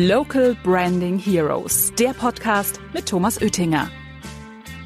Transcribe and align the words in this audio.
Local 0.00 0.54
Branding 0.62 1.18
Heroes, 1.18 1.92
der 1.98 2.10
Podcast 2.10 2.80
mit 2.94 3.06
Thomas 3.06 3.42
Oettinger. 3.42 3.90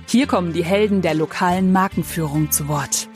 Hier 0.08 0.26
kommen 0.26 0.54
die 0.54 0.64
Helden 0.64 1.02
der 1.02 1.12
lokalen 1.12 1.70
Markenführung 1.70 2.50
zu 2.50 2.66
Wort. 2.66 3.10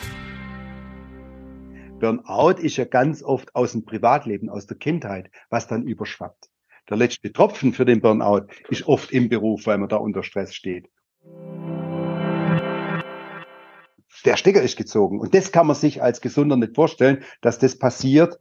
Burnout 1.99 2.61
ist 2.61 2.77
ja 2.77 2.85
ganz 2.85 3.23
oft 3.23 3.55
aus 3.55 3.73
dem 3.73 3.87
Privatleben, 3.87 4.51
aus 4.51 4.67
der 4.67 4.77
Kindheit, 4.77 5.31
was 5.49 5.69
dann 5.69 5.85
überschwappt. 5.85 6.51
Der 6.91 6.99
letzte 6.99 7.33
Tropfen 7.33 7.73
für 7.73 7.87
den 7.87 8.03
Burnout 8.03 8.49
ist 8.69 8.87
oft 8.87 9.11
im 9.11 9.31
Beruf, 9.31 9.65
weil 9.65 9.79
man 9.79 9.89
da 9.89 9.97
unter 9.97 10.23
Stress 10.23 10.55
steht. 10.55 10.91
Der 14.27 14.37
Stecker 14.37 14.61
ist 14.61 14.77
gezogen. 14.77 15.19
Und 15.19 15.35
das 15.35 15.51
kann 15.51 15.67
man 15.67 15.77
sich 15.77 16.03
als 16.03 16.21
Gesunder 16.21 16.57
nicht 16.57 16.75
vorstellen, 16.75 17.25
dass 17.41 17.59
das 17.59 17.79
passiert, 17.79 18.39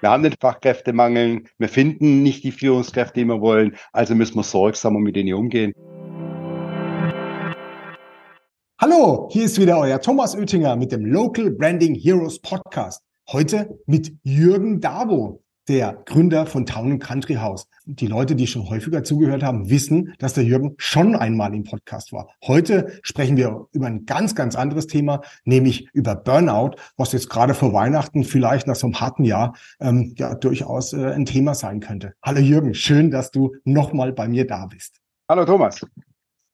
wir 0.00 0.10
haben 0.10 0.22
den 0.22 0.34
Fachkräftemangel, 0.40 1.42
wir 1.58 1.68
finden 1.68 2.22
nicht 2.22 2.44
die 2.44 2.52
Führungskräfte, 2.52 3.20
die 3.20 3.24
wir 3.26 3.40
wollen, 3.40 3.76
also 3.92 4.14
müssen 4.14 4.36
wir 4.36 4.44
sorgsamer 4.44 5.00
mit 5.00 5.16
denen 5.16 5.34
umgehen. 5.34 5.72
Hallo, 8.80 9.28
hier 9.32 9.44
ist 9.44 9.60
wieder 9.60 9.78
euer 9.78 10.00
Thomas 10.00 10.36
Oettinger 10.36 10.76
mit 10.76 10.92
dem 10.92 11.04
Local 11.04 11.50
Branding 11.50 11.96
Heroes 11.96 12.40
Podcast. 12.40 13.02
Heute 13.30 13.78
mit 13.86 14.12
Jürgen 14.22 14.80
Dabo 14.80 15.42
der 15.68 16.02
Gründer 16.06 16.46
von 16.46 16.64
Town 16.64 16.98
Country 16.98 17.34
House. 17.34 17.68
Die 17.84 18.06
Leute, 18.06 18.34
die 18.34 18.46
schon 18.46 18.68
häufiger 18.68 19.04
zugehört 19.04 19.42
haben, 19.42 19.70
wissen, 19.70 20.14
dass 20.18 20.34
der 20.34 20.44
Jürgen 20.44 20.74
schon 20.78 21.14
einmal 21.14 21.54
im 21.54 21.64
Podcast 21.64 22.12
war. 22.12 22.28
Heute 22.46 22.98
sprechen 23.02 23.36
wir 23.36 23.66
über 23.72 23.86
ein 23.86 24.06
ganz, 24.06 24.34
ganz 24.34 24.56
anderes 24.56 24.86
Thema, 24.86 25.20
nämlich 25.44 25.88
über 25.92 26.16
Burnout, 26.16 26.76
was 26.96 27.12
jetzt 27.12 27.28
gerade 27.28 27.54
vor 27.54 27.72
Weihnachten 27.72 28.24
vielleicht 28.24 28.66
nach 28.66 28.76
so 28.76 28.86
einem 28.86 29.00
harten 29.00 29.24
Jahr 29.24 29.54
ähm, 29.80 30.14
ja 30.16 30.34
durchaus 30.34 30.92
äh, 30.92 31.12
ein 31.12 31.26
Thema 31.26 31.54
sein 31.54 31.80
könnte. 31.80 32.14
Hallo 32.22 32.40
Jürgen, 32.40 32.74
schön, 32.74 33.10
dass 33.10 33.30
du 33.30 33.54
nochmal 33.64 34.12
bei 34.12 34.28
mir 34.28 34.46
da 34.46 34.66
bist. 34.66 34.96
Hallo 35.28 35.44
Thomas, 35.44 35.84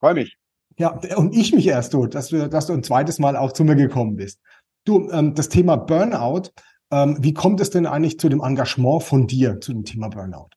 freue 0.01 0.15
mich. 0.15 0.37
Ja, 0.77 0.99
und 1.17 1.37
ich 1.37 1.55
mich 1.55 1.69
erst, 1.69 1.95
du, 1.95 2.07
dass 2.07 2.29
du, 2.29 2.49
dass 2.49 2.67
du 2.67 2.73
ein 2.73 2.83
zweites 2.83 3.21
Mal 3.21 3.37
auch 3.37 3.53
zu 3.53 3.63
mir 3.63 3.77
gekommen 3.77 4.17
bist. 4.17 4.41
Du, 4.85 5.09
ähm, 5.11 5.35
das 5.35 5.49
Thema 5.49 5.77
Burnout 5.77 6.51
ähm, 6.91 7.17
wie 7.21 7.35
kommt 7.35 7.61
es 7.61 7.71
denn 7.71 7.87
eigentlich 7.87 8.19
zu 8.19 8.29
dem 8.29 8.41
Engagement 8.41 9.03
von 9.03 9.27
dir 9.27 9.61
zu 9.61 9.73
dem 9.73 9.85
Thema 9.85 10.09
Burnout? 10.09 10.51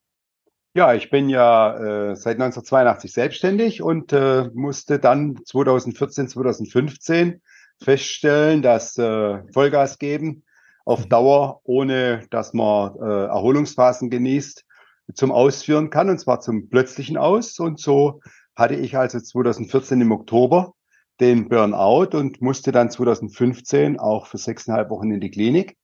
Ja, 0.73 0.93
ich 0.93 1.09
bin 1.09 1.29
ja 1.29 2.11
äh, 2.11 2.15
seit 2.15 2.35
1982 2.35 3.11
selbstständig 3.11 3.81
und 3.81 4.13
äh, 4.13 4.49
musste 4.53 4.99
dann 4.99 5.39
2014, 5.43 6.27
2015 6.27 7.41
feststellen, 7.81 8.61
dass 8.61 8.97
äh, 8.97 9.41
Vollgas 9.51 9.97
geben 9.97 10.43
auf 10.85 11.05
mhm. 11.05 11.09
Dauer, 11.09 11.61
ohne 11.63 12.27
dass 12.29 12.53
man 12.53 12.95
äh, 12.95 13.25
Erholungsphasen 13.25 14.09
genießt, 14.09 14.65
zum 15.13 15.31
Ausführen 15.31 15.89
kann, 15.89 16.09
und 16.09 16.19
zwar 16.19 16.41
zum 16.41 16.69
plötzlichen 16.69 17.17
Aus. 17.17 17.59
Und 17.59 17.79
so 17.79 18.21
hatte 18.55 18.75
ich 18.75 18.97
also 18.97 19.19
2014 19.19 20.01
im 20.01 20.11
Oktober 20.11 20.73
den 21.19 21.49
Burnout 21.49 22.15
und 22.15 22.41
musste 22.41 22.71
dann 22.71 22.91
2015 22.91 23.99
auch 23.99 24.27
für 24.27 24.37
sechseinhalb 24.37 24.89
Wochen 24.89 25.11
in 25.11 25.21
die 25.21 25.31
Klinik 25.31 25.77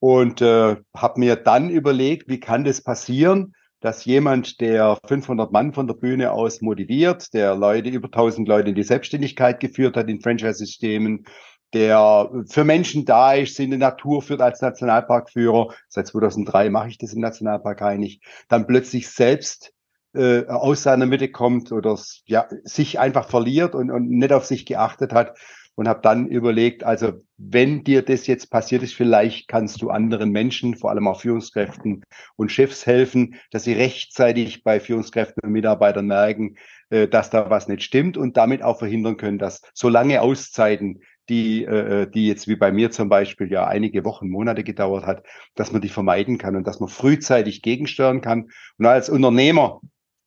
und 0.00 0.40
äh, 0.40 0.76
habe 0.96 1.20
mir 1.20 1.36
dann 1.36 1.70
überlegt, 1.70 2.28
wie 2.28 2.40
kann 2.40 2.64
das 2.64 2.82
passieren, 2.82 3.54
dass 3.80 4.04
jemand, 4.04 4.60
der 4.60 4.98
500 5.06 5.52
Mann 5.52 5.72
von 5.72 5.86
der 5.86 5.94
Bühne 5.94 6.32
aus 6.32 6.60
motiviert, 6.60 7.32
der 7.32 7.54
Leute, 7.54 7.90
über 7.90 8.06
1000 8.06 8.48
Leute 8.48 8.70
in 8.70 8.74
die 8.74 8.82
Selbstständigkeit 8.82 9.60
geführt 9.60 9.96
hat 9.96 10.08
in 10.08 10.20
Franchise-Systemen, 10.20 11.24
der 11.74 12.30
für 12.48 12.64
Menschen 12.64 13.04
da 13.04 13.34
ist, 13.34 13.60
in 13.60 13.70
der 13.70 13.78
Natur 13.78 14.22
führt 14.22 14.40
als 14.40 14.60
Nationalparkführer. 14.62 15.68
Seit 15.88 16.06
2003 16.06 16.70
mache 16.70 16.88
ich 16.88 16.98
das 16.98 17.12
im 17.12 17.20
Nationalpark 17.20 17.82
eigentlich. 17.82 18.20
Dann 18.48 18.66
plötzlich 18.66 19.10
selbst 19.10 19.72
äh, 20.14 20.46
aus 20.46 20.82
seiner 20.82 21.06
Mitte 21.06 21.30
kommt 21.30 21.70
oder 21.70 21.98
ja, 22.24 22.48
sich 22.64 22.98
einfach 22.98 23.28
verliert 23.28 23.74
und, 23.74 23.90
und 23.90 24.08
nicht 24.08 24.32
auf 24.32 24.46
sich 24.46 24.64
geachtet 24.64 25.12
hat 25.12 25.38
und 25.78 25.86
habe 25.86 26.00
dann 26.02 26.26
überlegt, 26.26 26.82
also 26.82 27.12
wenn 27.36 27.84
dir 27.84 28.02
das 28.02 28.26
jetzt 28.26 28.50
passiert 28.50 28.82
ist, 28.82 28.94
vielleicht 28.94 29.46
kannst 29.46 29.80
du 29.80 29.90
anderen 29.90 30.32
Menschen, 30.32 30.74
vor 30.74 30.90
allem 30.90 31.06
auch 31.06 31.20
Führungskräften 31.20 32.04
und 32.34 32.50
Chefs 32.50 32.84
helfen, 32.84 33.36
dass 33.52 33.62
sie 33.62 33.74
rechtzeitig 33.74 34.64
bei 34.64 34.80
Führungskräften 34.80 35.40
und 35.44 35.52
Mitarbeitern 35.52 36.08
merken, 36.08 36.56
äh, 36.90 37.06
dass 37.06 37.30
da 37.30 37.48
was 37.48 37.68
nicht 37.68 37.84
stimmt 37.84 38.16
und 38.16 38.36
damit 38.36 38.64
auch 38.64 38.80
verhindern 38.80 39.18
können, 39.18 39.38
dass 39.38 39.62
so 39.72 39.88
lange 39.88 40.20
Auszeiten, 40.20 41.02
die, 41.28 41.64
äh, 41.64 42.10
die 42.10 42.26
jetzt 42.26 42.48
wie 42.48 42.56
bei 42.56 42.72
mir 42.72 42.90
zum 42.90 43.08
Beispiel 43.08 43.48
ja 43.48 43.68
einige 43.68 44.04
Wochen, 44.04 44.28
Monate 44.28 44.64
gedauert 44.64 45.06
hat, 45.06 45.22
dass 45.54 45.70
man 45.70 45.80
die 45.80 45.90
vermeiden 45.90 46.38
kann 46.38 46.56
und 46.56 46.66
dass 46.66 46.80
man 46.80 46.88
frühzeitig 46.88 47.62
gegensteuern 47.62 48.20
kann. 48.20 48.48
Und 48.78 48.86
als 48.86 49.08
Unternehmer 49.08 49.80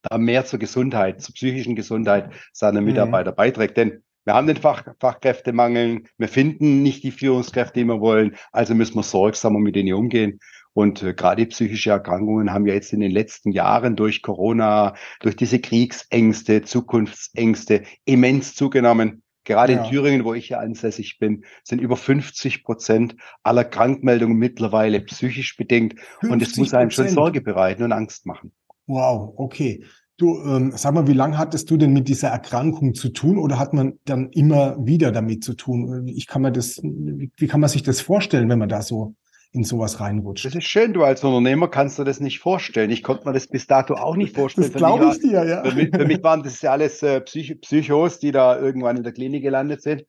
da 0.03 0.17
mehr 0.17 0.45
zur 0.45 0.59
Gesundheit, 0.59 1.21
zur 1.21 1.35
psychischen 1.35 1.75
Gesundheit 1.75 2.31
seiner 2.53 2.79
mhm. 2.79 2.87
Mitarbeiter 2.87 3.31
mhm. 3.31 3.35
beiträgt. 3.35 3.75
Denn 3.75 4.01
wir 4.25 4.33
haben 4.33 4.47
den 4.47 4.57
Fach, 4.57 4.85
Fachkräftemangel, 4.99 6.03
wir 6.17 6.27
finden 6.27 6.83
nicht 6.83 7.03
die 7.03 7.11
Führungskräfte, 7.11 7.79
die 7.79 7.85
wir 7.85 8.01
wollen, 8.01 8.35
also 8.51 8.75
müssen 8.75 8.95
wir 8.95 9.03
sorgsamer 9.03 9.59
mit 9.59 9.75
denen 9.75 9.93
umgehen. 9.93 10.39
Und 10.73 11.03
äh, 11.03 11.13
gerade 11.13 11.45
psychische 11.47 11.89
Erkrankungen 11.89 12.53
haben 12.53 12.65
ja 12.65 12.73
jetzt 12.73 12.93
in 12.93 13.01
den 13.01 13.11
letzten 13.11 13.51
Jahren 13.51 13.95
durch 13.95 14.21
Corona, 14.21 14.95
durch 15.19 15.35
diese 15.35 15.59
Kriegsängste, 15.59 16.61
Zukunftsängste 16.61 17.83
immens 18.05 18.55
zugenommen. 18.55 19.23
Gerade 19.43 19.73
ja. 19.73 19.83
in 19.83 19.89
Thüringen, 19.89 20.23
wo 20.23 20.33
ich 20.33 20.49
ja 20.49 20.59
ansässig 20.59 21.17
bin, 21.17 21.43
sind 21.63 21.81
über 21.81 21.97
50 21.97 22.63
Prozent 22.63 23.15
aller 23.43 23.65
Krankmeldungen 23.65 24.37
mittlerweile 24.37 25.01
psychisch 25.01 25.57
bedingt. 25.57 25.95
Und 26.21 26.41
es 26.41 26.55
muss 26.57 26.73
einem 26.73 26.91
schon 26.91 27.09
Sorge 27.09 27.41
bereiten 27.41 27.83
und 27.83 27.91
Angst 27.91 28.25
machen. 28.25 28.53
Wow, 28.85 29.33
okay. 29.37 29.83
Du, 30.21 30.39
ähm, 30.45 30.71
sag 30.75 30.93
mal, 30.93 31.07
wie 31.07 31.13
lange 31.13 31.39
hattest 31.39 31.71
du 31.71 31.77
denn 31.77 31.93
mit 31.93 32.07
dieser 32.07 32.27
Erkrankung 32.27 32.93
zu 32.93 33.09
tun 33.09 33.39
oder 33.39 33.57
hat 33.57 33.73
man 33.73 33.97
dann 34.05 34.29
immer 34.29 34.77
wieder 34.77 35.11
damit 35.11 35.43
zu 35.43 35.55
tun? 35.55 36.07
Ich 36.07 36.27
kann 36.27 36.43
mir 36.43 36.51
das, 36.51 36.79
wie 36.83 37.47
kann 37.47 37.59
man 37.59 37.71
sich 37.71 37.81
das 37.81 38.01
vorstellen, 38.01 38.47
wenn 38.47 38.59
man 38.59 38.69
da 38.69 38.83
so 38.83 39.15
in 39.51 39.63
sowas 39.63 39.99
reinrutscht? 39.99 40.45
Das 40.45 40.53
ist 40.53 40.65
schön, 40.65 40.93
du 40.93 41.03
als 41.03 41.23
Unternehmer 41.23 41.69
kannst 41.69 41.97
du 41.97 42.03
das 42.03 42.19
nicht 42.19 42.37
vorstellen. 42.37 42.91
Ich 42.91 43.01
konnte 43.01 43.27
mir 43.27 43.33
das 43.33 43.47
bis 43.47 43.65
dato 43.65 43.95
auch 43.95 44.15
nicht 44.15 44.35
vorstellen. 44.35 44.71
Das 44.71 44.77
glaube 44.77 45.09
ich 45.11 45.21
dir, 45.21 45.43
ja. 45.43 45.63
Für 45.63 45.75
mich, 45.75 45.89
für 45.91 46.05
mich 46.05 46.21
waren 46.21 46.43
das 46.43 46.61
ja 46.61 46.71
alles 46.71 47.01
äh, 47.01 47.19
Psych 47.21 47.59
Psychos, 47.59 48.19
die 48.19 48.31
da 48.31 48.59
irgendwann 48.59 48.97
in 48.97 49.03
der 49.03 49.13
Klinik 49.13 49.41
gelandet 49.41 49.81
sind. 49.81 50.05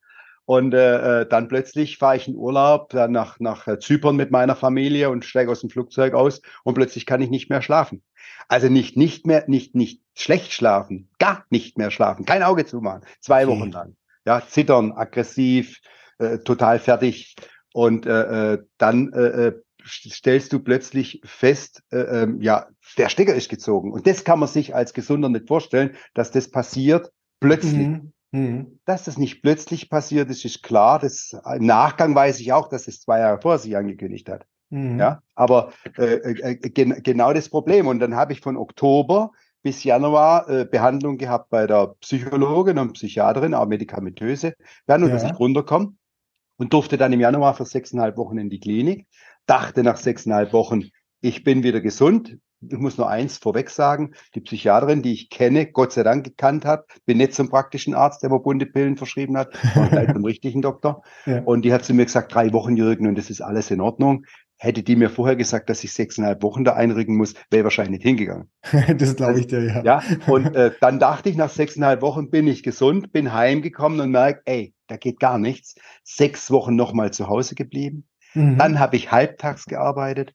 Und 0.53 0.75
äh, 0.75 1.23
äh, 1.23 1.27
dann 1.27 1.49
plötzlich 1.49 1.97
fahre 1.97 2.17
ich 2.17 2.29
in 2.29 2.37
Urlaub 2.37 2.91
dann 2.91 3.11
nach, 3.11 3.41
nach 3.41 3.67
äh, 3.67 3.79
Zypern 3.79 4.17
mit 4.17 4.31
meiner 4.31 4.55
Familie 4.55 5.09
und 5.09 5.25
steige 5.25 5.51
aus 5.51 5.63
dem 5.63 5.71
Flugzeug 5.71 6.13
aus 6.13 6.43
und 6.63 6.75
plötzlich 6.75 7.07
kann 7.07 7.23
ich 7.23 7.31
nicht 7.31 7.49
mehr 7.49 7.63
schlafen. 7.63 8.03
Also 8.49 8.69
nicht, 8.69 8.95
nicht 8.95 9.27
mehr, 9.27 9.45
nicht, 9.47 9.75
nicht 9.75 10.03
schlecht 10.15 10.53
schlafen, 10.53 11.09
gar 11.19 11.47
nicht 11.49 11.79
mehr 11.79 11.91
schlafen, 11.91 12.27
kein 12.27 12.43
Auge 12.43 12.67
zumachen, 12.67 13.01
zwei 13.21 13.49
Wochen 13.49 13.71
lang. 13.71 13.97
Ja, 14.27 14.43
zittern, 14.47 14.93
aggressiv, 14.93 15.81
äh, 16.19 16.37
total 16.41 16.79
fertig. 16.79 17.34
Und 17.73 18.05
äh, 18.05 18.53
äh 18.53 18.59
dann 18.77 19.11
äh, 19.15 19.47
äh, 19.47 19.63
stellst 19.87 20.53
du 20.53 20.59
plötzlich 20.59 21.23
fest, 21.25 21.83
äh, 21.91 22.25
äh, 22.25 22.37
ja, 22.41 22.67
der 22.99 23.09
Stecker 23.09 23.34
ist 23.34 23.49
gezogen. 23.49 23.91
Und 23.91 24.07
das 24.07 24.23
kann 24.23 24.39
man 24.39 24.51
sich 24.51 24.75
als 24.75 24.93
Gesunder 24.93 25.31
nicht 25.31 25.49
vorstellen, 25.49 25.97
dass 26.13 26.31
das 26.31 26.51
passiert 26.51 27.11
plötzlich. 27.41 27.89
Mhm. 27.89 28.13
Mhm. 28.32 28.78
Dass 28.87 29.04
das 29.04 29.19
nicht 29.19 29.43
plötzlich 29.43 29.91
passiert 29.91 30.31
ist, 30.31 30.44
ist 30.44 30.62
klar. 30.62 30.98
Das, 30.98 31.37
Im 31.54 31.66
Nachgang 31.66 32.15
weiß 32.15 32.41
ich 32.41 32.53
auch, 32.53 32.69
dass 32.69 32.88
es 32.88 33.00
zwei 33.00 33.20
Jahre 33.20 33.41
vor 33.41 33.59
sich 33.59 33.76
angekündigt 33.76 34.28
hat. 34.28 34.47
Mhm. 34.70 34.98
Ja, 34.98 35.22
aber 35.34 35.72
äh, 35.98 36.15
äh, 36.15 36.54
gen 36.56 37.03
genau 37.03 37.32
das 37.34 37.50
Problem. 37.50 37.87
Und 37.87 38.00
dann 38.00 38.16
habe 38.16 38.32
ich 38.32 38.41
von 38.41 38.56
Oktober 38.56 39.32
bis 39.62 39.84
Januar 39.84 40.48
äh, 40.48 40.65
Behandlung 40.65 41.19
gehabt 41.19 41.50
bei 41.50 41.66
der 41.66 41.94
Psychologin 42.00 42.78
und 42.78 42.94
Psychiaterin, 42.94 43.54
auch 43.54 43.66
medikamentöse, 43.66 44.54
nur 44.88 44.98
ja. 44.98 45.09
dass 45.09 45.25
ich 45.25 45.38
runterkomme. 45.38 45.94
Und 46.56 46.72
durfte 46.72 46.97
dann 46.97 47.12
im 47.12 47.21
Januar 47.21 47.54
für 47.54 47.65
sechseinhalb 47.65 48.16
Wochen 48.16 48.38
in 48.38 48.48
die 48.48 48.60
Klinik. 48.60 49.06
Dachte 49.47 49.83
nach 49.83 49.97
sechseinhalb 49.97 50.53
Wochen, 50.53 50.91
ich 51.21 51.45
bin 51.45 51.62
wieder 51.65 51.80
gesund, 51.80 52.39
ich 52.68 52.78
muss 52.78 52.98
nur 52.98 53.09
eins 53.09 53.38
vorweg 53.38 53.70
sagen, 53.70 54.12
die 54.34 54.41
Psychiaterin, 54.41 55.03
die 55.03 55.12
ich 55.12 55.30
kenne, 55.30 55.66
Gott 55.66 55.92
sei 55.92 56.03
Dank 56.03 56.24
gekannt 56.24 56.64
hat, 56.64 56.86
bin 57.04 57.18
nicht 57.18 57.34
zum 57.34 57.48
praktischen 57.48 57.94
Arzt, 57.94 58.22
der 58.22 58.30
mir 58.30 58.41
bunte 58.41 58.66
Pillen 58.66 58.97
verschrieben 58.97 59.36
hat, 59.36 59.56
sondern 59.74 59.91
gleich 59.91 60.12
zum 60.12 60.24
richtigen 60.24 60.62
Doktor. 60.62 61.03
Ja. 61.26 61.42
Und 61.42 61.64
die 61.64 61.72
hat 61.72 61.84
zu 61.84 61.94
mir 61.94 62.04
gesagt, 62.04 62.34
drei 62.34 62.53
Wochen, 62.53 62.76
Jürgen, 62.76 63.06
und 63.06 63.16
das 63.16 63.30
ist 63.30 63.41
alles 63.41 63.70
in 63.70 63.80
Ordnung. 63.80 64.24
Hätte 64.59 64.84
die 64.84 64.94
mir 64.94 65.10
vorher 65.10 65.34
gesagt, 65.34 65.68
dass 65.70 65.82
ich 65.82 65.92
sechseinhalb 65.92 66.42
Wochen 66.44 66.62
da 66.62 66.74
einrücken 66.74 67.16
muss, 67.16 67.34
wäre 67.50 67.60
ich 67.60 67.64
wahrscheinlich 67.64 67.98
nicht 67.98 68.04
hingegangen. 68.04 68.48
das 68.97 69.16
glaube 69.16 69.41
ich 69.41 69.48
dir, 69.48 69.64
ja. 69.64 69.82
Ja, 69.82 70.03
und 70.28 70.47
äh, 70.54 70.70
dann 70.80 71.00
dachte 71.00 71.28
ich, 71.28 71.36
nach 71.36 71.50
sechseinhalb 71.50 72.00
Wochen 72.00 72.30
bin 72.30 72.47
ich 72.47 72.62
gesund, 72.62 73.12
bin 73.12 73.32
heimgekommen 73.32 74.00
und 74.00 74.12
merke, 74.12 74.42
ey, 74.44 74.72
da 74.86 74.97
geht 74.97 75.18
gar 75.18 75.38
nichts. 75.38 75.74
Sechs 76.04 76.50
Wochen 76.50 76.76
nochmal 76.76 77.12
zu 77.12 77.26
Hause 77.26 77.56
geblieben 77.56 78.06
Mhm. 78.34 78.59
Dann 78.59 78.79
habe 78.79 78.97
ich 78.97 79.11
halbtags 79.11 79.67
gearbeitet, 79.67 80.34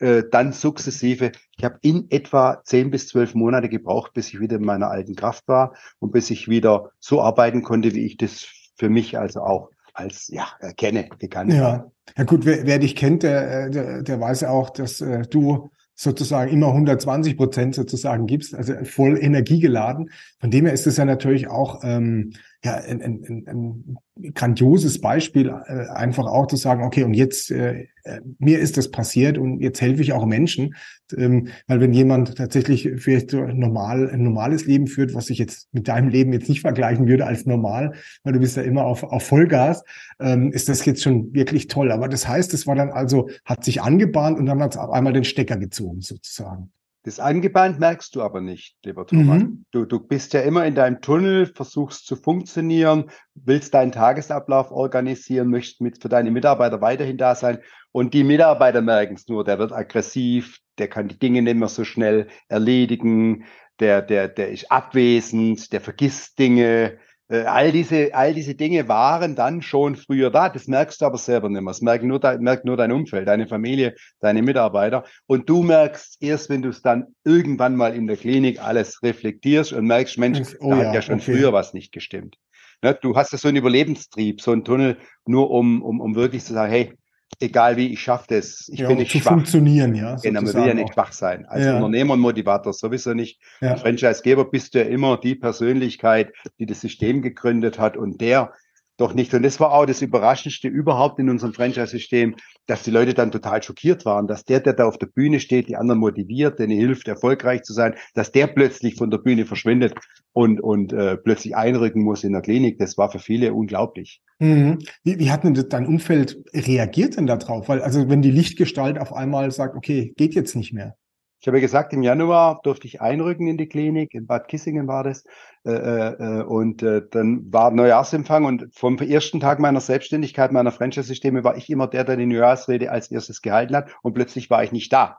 äh, 0.00 0.22
dann 0.30 0.52
sukzessive. 0.52 1.32
Ich 1.56 1.64
habe 1.64 1.78
in 1.82 2.10
etwa 2.10 2.62
zehn 2.64 2.90
bis 2.90 3.08
zwölf 3.08 3.34
Monate 3.34 3.68
gebraucht, 3.68 4.12
bis 4.12 4.28
ich 4.28 4.40
wieder 4.40 4.56
in 4.56 4.64
meiner 4.64 4.90
alten 4.90 5.14
Kraft 5.14 5.48
war 5.48 5.74
und 5.98 6.12
bis 6.12 6.30
ich 6.30 6.48
wieder 6.48 6.90
so 6.98 7.22
arbeiten 7.22 7.62
konnte, 7.62 7.94
wie 7.94 8.04
ich 8.06 8.16
das 8.16 8.46
für 8.76 8.88
mich 8.88 9.18
also 9.18 9.40
auch 9.40 9.70
als 9.94 10.28
ja 10.28 10.46
kenne, 10.76 11.08
gekannt 11.18 11.52
ja. 11.52 11.90
Ja 12.16 12.24
gut, 12.24 12.46
wer, 12.46 12.64
wer 12.64 12.78
dich 12.78 12.96
kennt, 12.96 13.22
der, 13.22 13.68
der, 13.68 14.02
der 14.02 14.20
weiß 14.20 14.44
auch, 14.44 14.70
dass 14.70 15.00
äh, 15.00 15.22
du 15.22 15.70
sozusagen 15.94 16.52
immer 16.52 16.68
120 16.68 17.36
Prozent 17.36 17.74
sozusagen 17.74 18.26
gibst, 18.26 18.54
also 18.54 18.72
voll 18.84 19.18
energiegeladen. 19.18 20.10
Von 20.38 20.50
dem 20.52 20.64
her 20.64 20.72
ist 20.72 20.86
es 20.86 20.96
ja 20.96 21.04
natürlich 21.04 21.48
auch 21.48 21.80
ähm, 21.82 22.34
ja, 22.64 22.74
ein, 22.74 23.00
ein, 23.00 23.44
ein 23.46 24.32
grandioses 24.34 25.00
Beispiel, 25.00 25.48
äh, 25.48 25.86
einfach 25.94 26.26
auch 26.26 26.48
zu 26.48 26.56
sagen, 26.56 26.82
okay, 26.82 27.04
und 27.04 27.14
jetzt, 27.14 27.52
äh, 27.52 27.86
äh, 28.02 28.20
mir 28.40 28.58
ist 28.58 28.76
das 28.76 28.90
passiert 28.90 29.38
und 29.38 29.60
jetzt 29.60 29.80
helfe 29.80 30.02
ich 30.02 30.12
auch 30.12 30.26
Menschen. 30.26 30.74
Ähm, 31.16 31.48
weil 31.68 31.80
wenn 31.80 31.92
jemand 31.92 32.36
tatsächlich 32.36 32.90
vielleicht 32.96 33.30
so 33.30 33.42
normal, 33.42 34.10
ein 34.10 34.24
normales 34.24 34.66
Leben 34.66 34.88
führt, 34.88 35.14
was 35.14 35.30
ich 35.30 35.38
jetzt 35.38 35.68
mit 35.72 35.86
deinem 35.86 36.08
Leben 36.08 36.32
jetzt 36.32 36.48
nicht 36.48 36.62
vergleichen 36.62 37.06
würde 37.06 37.26
als 37.26 37.46
normal, 37.46 37.92
weil 38.24 38.32
du 38.32 38.40
bist 38.40 38.56
ja 38.56 38.64
immer 38.64 38.84
auf, 38.84 39.04
auf 39.04 39.22
Vollgas, 39.22 39.84
ähm, 40.18 40.50
ist 40.50 40.68
das 40.68 40.84
jetzt 40.84 41.02
schon 41.02 41.32
wirklich 41.34 41.68
toll. 41.68 41.92
Aber 41.92 42.08
das 42.08 42.26
heißt, 42.26 42.52
es 42.54 42.66
war 42.66 42.74
dann 42.74 42.90
also, 42.90 43.28
hat 43.44 43.64
sich 43.64 43.82
angebahnt 43.82 44.36
und 44.36 44.46
dann 44.46 44.60
hat 44.60 44.74
es 44.74 44.80
auf 44.80 44.90
einmal 44.90 45.12
den 45.12 45.24
Stecker 45.24 45.58
gezogen, 45.58 46.00
sozusagen. 46.00 46.72
Das 47.04 47.20
angebahnt 47.20 47.78
merkst 47.78 48.14
du 48.14 48.22
aber 48.22 48.40
nicht, 48.40 48.76
lieber 48.84 49.06
Thomas. 49.06 49.42
Mhm. 49.42 49.64
Du, 49.70 49.84
du 49.84 50.00
bist 50.00 50.32
ja 50.34 50.40
immer 50.40 50.66
in 50.66 50.74
deinem 50.74 51.00
Tunnel, 51.00 51.46
versuchst 51.46 52.06
zu 52.06 52.16
funktionieren, 52.16 53.10
willst 53.34 53.72
deinen 53.74 53.92
Tagesablauf 53.92 54.70
organisieren, 54.72 55.48
möchtest 55.48 55.80
mit 55.80 56.02
für 56.02 56.08
deine 56.08 56.30
Mitarbeiter 56.30 56.80
weiterhin 56.80 57.16
da 57.16 57.34
sein. 57.34 57.58
Und 57.92 58.14
die 58.14 58.24
Mitarbeiter 58.24 58.82
merken 58.82 59.14
es 59.14 59.28
nur, 59.28 59.44
der 59.44 59.58
wird 59.58 59.72
aggressiv, 59.72 60.58
der 60.78 60.88
kann 60.88 61.08
die 61.08 61.18
Dinge 61.18 61.42
nicht 61.42 61.56
mehr 61.56 61.68
so 61.68 61.84
schnell 61.84 62.28
erledigen, 62.48 63.44
der, 63.80 64.02
der, 64.02 64.28
der 64.28 64.50
ist 64.50 64.70
abwesend, 64.70 65.72
der 65.72 65.80
vergisst 65.80 66.38
Dinge, 66.38 66.98
all 67.28 67.72
diese, 67.72 68.14
all 68.14 68.32
diese 68.32 68.54
Dinge 68.54 68.88
waren 68.88 69.34
dann 69.34 69.60
schon 69.60 69.96
früher 69.96 70.30
da. 70.30 70.48
Das 70.48 70.66
merkst 70.66 71.00
du 71.00 71.04
aber 71.06 71.18
selber 71.18 71.48
nicht 71.48 71.60
mehr. 71.60 71.70
Das 71.70 71.82
merkt 71.82 72.04
nur, 72.04 72.18
dein, 72.18 72.40
merkt 72.40 72.64
nur 72.64 72.76
dein 72.76 72.90
Umfeld, 72.90 73.28
deine 73.28 73.46
Familie, 73.46 73.94
deine 74.20 74.42
Mitarbeiter. 74.42 75.04
Und 75.26 75.48
du 75.48 75.62
merkst 75.62 76.22
erst, 76.22 76.48
wenn 76.48 76.62
du 76.62 76.70
es 76.70 76.80
dann 76.80 77.14
irgendwann 77.24 77.76
mal 77.76 77.94
in 77.94 78.06
der 78.06 78.16
Klinik 78.16 78.62
alles 78.62 79.02
reflektierst 79.02 79.72
und 79.72 79.86
merkst, 79.86 80.18
Mensch, 80.18 80.40
oh, 80.60 80.70
da 80.70 80.78
ja, 80.78 80.86
hat 80.86 80.94
ja 80.94 81.02
schon 81.02 81.20
okay. 81.20 81.32
früher 81.32 81.52
was 81.52 81.74
nicht 81.74 81.92
gestimmt. 81.92 82.36
Ne, 82.82 82.96
du 83.00 83.16
hast 83.16 83.32
ja 83.32 83.38
so 83.38 83.48
einen 83.48 83.56
Überlebenstrieb, 83.56 84.40
so 84.40 84.52
einen 84.52 84.64
Tunnel, 84.64 84.98
nur 85.26 85.50
um, 85.50 85.82
um, 85.82 86.00
um 86.00 86.14
wirklich 86.14 86.44
zu 86.44 86.54
sagen, 86.54 86.70
hey, 86.70 86.92
egal 87.40 87.76
wie, 87.76 87.92
ich 87.92 88.00
schaffe 88.00 88.26
das. 88.28 88.68
Ich 88.68 88.80
ja, 88.80 88.88
bin 88.88 88.98
nicht 88.98 89.12
zu 89.12 89.18
schwach. 89.18 89.32
funktionieren, 89.32 89.94
ja. 89.94 90.16
Genau, 90.16 90.42
man 90.42 90.54
will 90.54 90.66
ja 90.66 90.74
nicht 90.74 90.94
schwach 90.94 91.12
sein. 91.12 91.46
Als 91.46 91.64
ja. 91.64 91.76
Unternehmer 91.76 92.14
und 92.14 92.20
Motivator 92.20 92.72
sowieso 92.72 93.14
nicht. 93.14 93.40
Ja. 93.60 93.76
Franchisegeber 93.76 94.44
bist 94.44 94.74
du 94.74 94.78
ja 94.78 94.84
immer 94.84 95.18
die 95.18 95.34
Persönlichkeit, 95.34 96.32
die 96.58 96.66
das 96.66 96.80
System 96.80 97.22
gegründet 97.22 97.78
hat 97.78 97.96
und 97.96 98.20
der 98.20 98.52
doch 98.98 99.14
nicht. 99.14 99.32
Und 99.32 99.42
das 99.44 99.58
war 99.60 99.72
auch 99.72 99.86
das 99.86 100.02
Überraschendste 100.02 100.68
überhaupt 100.68 101.18
in 101.18 101.30
unserem 101.30 101.54
Franchise-System, 101.54 102.34
dass 102.66 102.82
die 102.82 102.90
Leute 102.90 103.14
dann 103.14 103.30
total 103.30 103.62
schockiert 103.62 104.04
waren, 104.04 104.26
dass 104.26 104.44
der, 104.44 104.60
der 104.60 104.74
da 104.74 104.86
auf 104.86 104.98
der 104.98 105.06
Bühne 105.06 105.40
steht, 105.40 105.68
die 105.68 105.76
anderen 105.76 106.00
motiviert, 106.00 106.58
denen 106.58 106.76
hilft, 106.76 107.08
erfolgreich 107.08 107.62
zu 107.62 107.72
sein, 107.72 107.94
dass 108.14 108.32
der 108.32 108.48
plötzlich 108.48 108.96
von 108.96 109.10
der 109.10 109.18
Bühne 109.18 109.46
verschwindet 109.46 109.94
und, 110.32 110.60
und 110.60 110.92
äh, 110.92 111.16
plötzlich 111.16 111.56
einrücken 111.56 112.02
muss 112.02 112.24
in 112.24 112.32
der 112.32 112.42
Klinik. 112.42 112.78
Das 112.78 112.98
war 112.98 113.10
für 113.10 113.20
viele 113.20 113.54
unglaublich. 113.54 114.20
Mhm. 114.40 114.78
Wie, 115.04 115.18
wie 115.18 115.30
hat 115.30 115.44
denn 115.44 115.54
dein 115.54 115.86
Umfeld 115.86 116.38
reagiert 116.52 117.16
denn 117.16 117.26
darauf? 117.26 117.68
Weil, 117.68 117.80
also 117.80 118.08
wenn 118.08 118.22
die 118.22 118.30
Lichtgestalt 118.30 118.98
auf 118.98 119.12
einmal 119.12 119.50
sagt, 119.52 119.76
okay, 119.76 120.12
geht 120.16 120.34
jetzt 120.34 120.56
nicht 120.56 120.72
mehr. 120.72 120.96
Ich 121.40 121.46
habe 121.46 121.60
gesagt, 121.60 121.92
im 121.92 122.02
Januar 122.02 122.60
durfte 122.64 122.86
ich 122.88 123.00
einrücken 123.00 123.46
in 123.46 123.56
die 123.56 123.68
Klinik, 123.68 124.12
in 124.14 124.26
Bad 124.26 124.48
Kissingen 124.48 124.88
war 124.88 125.04
das. 125.04 125.24
Äh, 125.64 125.70
äh, 125.70 126.42
und 126.42 126.82
äh, 126.82 127.02
dann 127.08 127.52
war 127.52 127.70
Neujahrsempfang 127.70 128.44
und 128.44 128.68
vom 128.74 128.98
ersten 128.98 129.38
Tag 129.38 129.60
meiner 129.60 129.80
Selbstständigkeit, 129.80 130.50
meiner 130.50 130.72
Franchise-Systeme, 130.72 131.44
war 131.44 131.56
ich 131.56 131.70
immer 131.70 131.86
der, 131.86 132.04
der 132.04 132.16
die 132.16 132.26
Neujahrsrede 132.26 132.90
als 132.90 133.10
erstes 133.10 133.40
gehalten 133.40 133.76
hat. 133.76 133.90
Und 134.02 134.14
plötzlich 134.14 134.50
war 134.50 134.64
ich 134.64 134.72
nicht 134.72 134.92
da. 134.92 135.18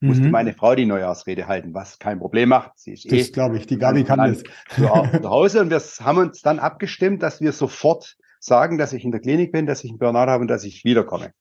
Mhm. 0.00 0.08
Musste 0.08 0.28
meine 0.28 0.54
Frau 0.54 0.74
die 0.74 0.86
Neujahrsrede 0.86 1.46
halten, 1.46 1.72
was 1.72 1.98
kein 2.00 2.18
Problem 2.18 2.48
macht. 2.48 2.72
Sie 2.76 2.92
ist 2.92 3.04
das 3.04 3.28
eh 3.28 3.30
glaube 3.30 3.56
ich, 3.56 3.66
die 3.66 3.78
Gabi 3.78 4.02
kann 4.02 4.18
das. 4.18 4.42
Zu 4.74 5.30
Hause 5.30 5.60
und 5.60 5.70
wir 5.70 5.78
haben 5.78 6.18
uns 6.18 6.42
dann 6.42 6.58
abgestimmt, 6.58 7.22
dass 7.22 7.40
wir 7.40 7.52
sofort 7.52 8.16
sagen, 8.40 8.76
dass 8.76 8.92
ich 8.92 9.04
in 9.04 9.12
der 9.12 9.20
Klinik 9.20 9.52
bin, 9.52 9.66
dass 9.66 9.84
ich 9.84 9.90
einen 9.90 9.98
Burnout 9.98 10.30
habe 10.30 10.42
und 10.42 10.48
dass 10.48 10.64
ich 10.64 10.84
wiederkomme. 10.84 11.32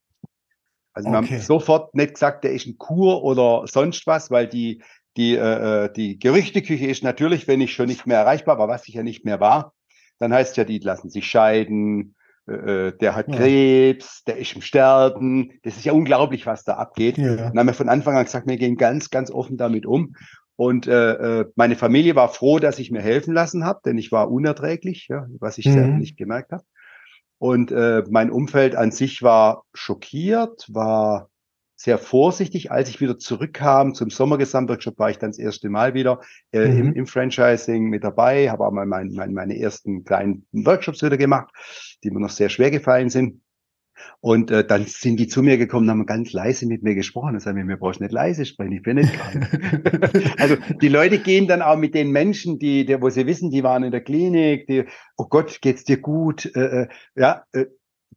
Also 0.93 1.09
okay. 1.09 1.29
wir 1.29 1.37
haben 1.37 1.41
sofort 1.41 1.95
nicht 1.95 2.13
gesagt, 2.13 2.43
der 2.43 2.53
ist 2.53 2.67
ein 2.67 2.77
Kur 2.77 3.23
oder 3.23 3.63
sonst 3.65 4.05
was, 4.05 4.29
weil 4.31 4.47
die, 4.47 4.81
die, 5.17 5.35
äh, 5.35 5.85
äh, 5.85 5.93
die 5.93 6.19
Gerüchteküche 6.19 6.87
ist 6.87 7.03
natürlich, 7.03 7.47
wenn 7.47 7.61
ich 7.61 7.73
schon 7.73 7.87
nicht 7.87 8.05
mehr 8.05 8.19
erreichbar 8.19 8.57
war, 8.57 8.67
was 8.67 8.87
ich 8.87 8.93
ja 8.93 9.03
nicht 9.03 9.25
mehr 9.25 9.39
war, 9.39 9.73
dann 10.19 10.33
heißt 10.33 10.55
ja, 10.57 10.63
die 10.63 10.79
lassen 10.79 11.09
sich 11.09 11.27
scheiden, 11.27 12.15
äh, 12.47 12.87
äh, 12.87 12.97
der 12.97 13.15
hat 13.15 13.27
ja. 13.29 13.37
Krebs, 13.37 14.23
der 14.25 14.37
ist 14.37 14.55
im 14.55 14.61
Sterben. 14.61 15.51
Das 15.63 15.77
ist 15.77 15.85
ja 15.85 15.93
unglaublich, 15.93 16.45
was 16.45 16.63
da 16.63 16.75
abgeht. 16.75 17.17
Ja. 17.17 17.35
Dann 17.35 17.57
haben 17.57 17.67
wir 17.67 17.73
von 17.73 17.89
Anfang 17.89 18.15
an 18.15 18.25
gesagt, 18.25 18.47
wir 18.47 18.57
gehen 18.57 18.75
ganz, 18.75 19.09
ganz 19.09 19.31
offen 19.31 19.57
damit 19.57 19.85
um. 19.85 20.15
Und 20.55 20.85
äh, 20.85 21.39
äh 21.41 21.45
meine 21.55 21.75
Familie 21.75 22.15
war 22.15 22.29
froh, 22.29 22.59
dass 22.59 22.79
ich 22.79 22.91
mir 22.91 23.01
helfen 23.01 23.33
lassen 23.33 23.65
habe, 23.65 23.81
denn 23.85 23.97
ich 23.97 24.11
war 24.11 24.29
unerträglich, 24.29 25.07
ja, 25.09 25.25
was 25.39 25.57
ich 25.57 25.65
mhm. 25.65 25.73
selber 25.73 25.97
nicht 25.97 26.17
gemerkt 26.17 26.51
habe. 26.51 26.63
Und 27.43 27.73
äh, 27.73 28.03
mein 28.09 28.31
Umfeld 28.31 28.73
an 28.73 28.91
sich 28.91 29.21
war 29.21 29.65
schockiert, 29.73 30.65
war 30.69 31.29
sehr 31.75 31.97
vorsichtig. 31.97 32.71
Als 32.71 32.87
ich 32.87 33.01
wieder 33.01 33.17
zurückkam 33.17 33.93
zum 33.95 34.09
Sommergesamtworkshop, 34.09 34.97
war 34.97 35.09
ich 35.09 35.17
dann 35.17 35.31
das 35.31 35.39
erste 35.39 35.67
Mal 35.67 35.93
wieder 35.93 36.21
äh, 36.53 36.65
mhm. 36.65 36.79
im, 36.79 36.93
im, 36.93 37.05
Franchising 37.05 37.89
mit 37.89 38.05
dabei, 38.05 38.49
habe 38.49 38.65
auch 38.65 38.71
mal 38.71 38.85
mein, 38.85 39.11
mein, 39.11 39.33
meine 39.33 39.59
ersten 39.59 40.05
kleinen 40.05 40.47
Workshops 40.53 41.03
wieder 41.03 41.17
gemacht, 41.17 41.53
die 42.05 42.11
mir 42.11 42.21
noch 42.21 42.29
sehr 42.29 42.47
schwer 42.47 42.71
gefallen 42.71 43.09
sind. 43.09 43.41
Und 44.19 44.51
äh, 44.51 44.65
dann 44.65 44.85
sind 44.85 45.19
die 45.19 45.27
zu 45.27 45.41
mir 45.43 45.57
gekommen, 45.57 45.89
haben 45.89 46.05
ganz 46.05 46.33
leise 46.33 46.65
mit 46.65 46.83
mir 46.83 46.95
gesprochen 46.95 47.35
und 47.35 47.39
sagen 47.39 47.65
mir, 47.65 47.77
brauchst 47.77 48.01
nicht 48.01 48.11
leise 48.11 48.45
sprechen, 48.45 48.71
ich 48.71 48.83
bin 48.83 48.97
nicht 48.97 49.13
krank. 49.13 50.35
also 50.39 50.55
die 50.81 50.89
Leute 50.89 51.19
gehen 51.19 51.47
dann 51.47 51.61
auch 51.61 51.77
mit 51.77 51.93
den 51.93 52.11
Menschen, 52.11 52.59
die, 52.59 52.85
die, 52.85 53.01
wo 53.01 53.09
sie 53.09 53.27
wissen, 53.27 53.51
die 53.51 53.63
waren 53.63 53.83
in 53.83 53.91
der 53.91 54.01
Klinik, 54.01 54.67
die, 54.67 54.85
oh 55.17 55.27
Gott, 55.29 55.61
geht's 55.61 55.83
dir 55.83 55.97
gut? 55.97 56.45
Äh, 56.55 56.83
äh 56.83 56.87
ja, 57.15 57.43
äh, 57.53 57.65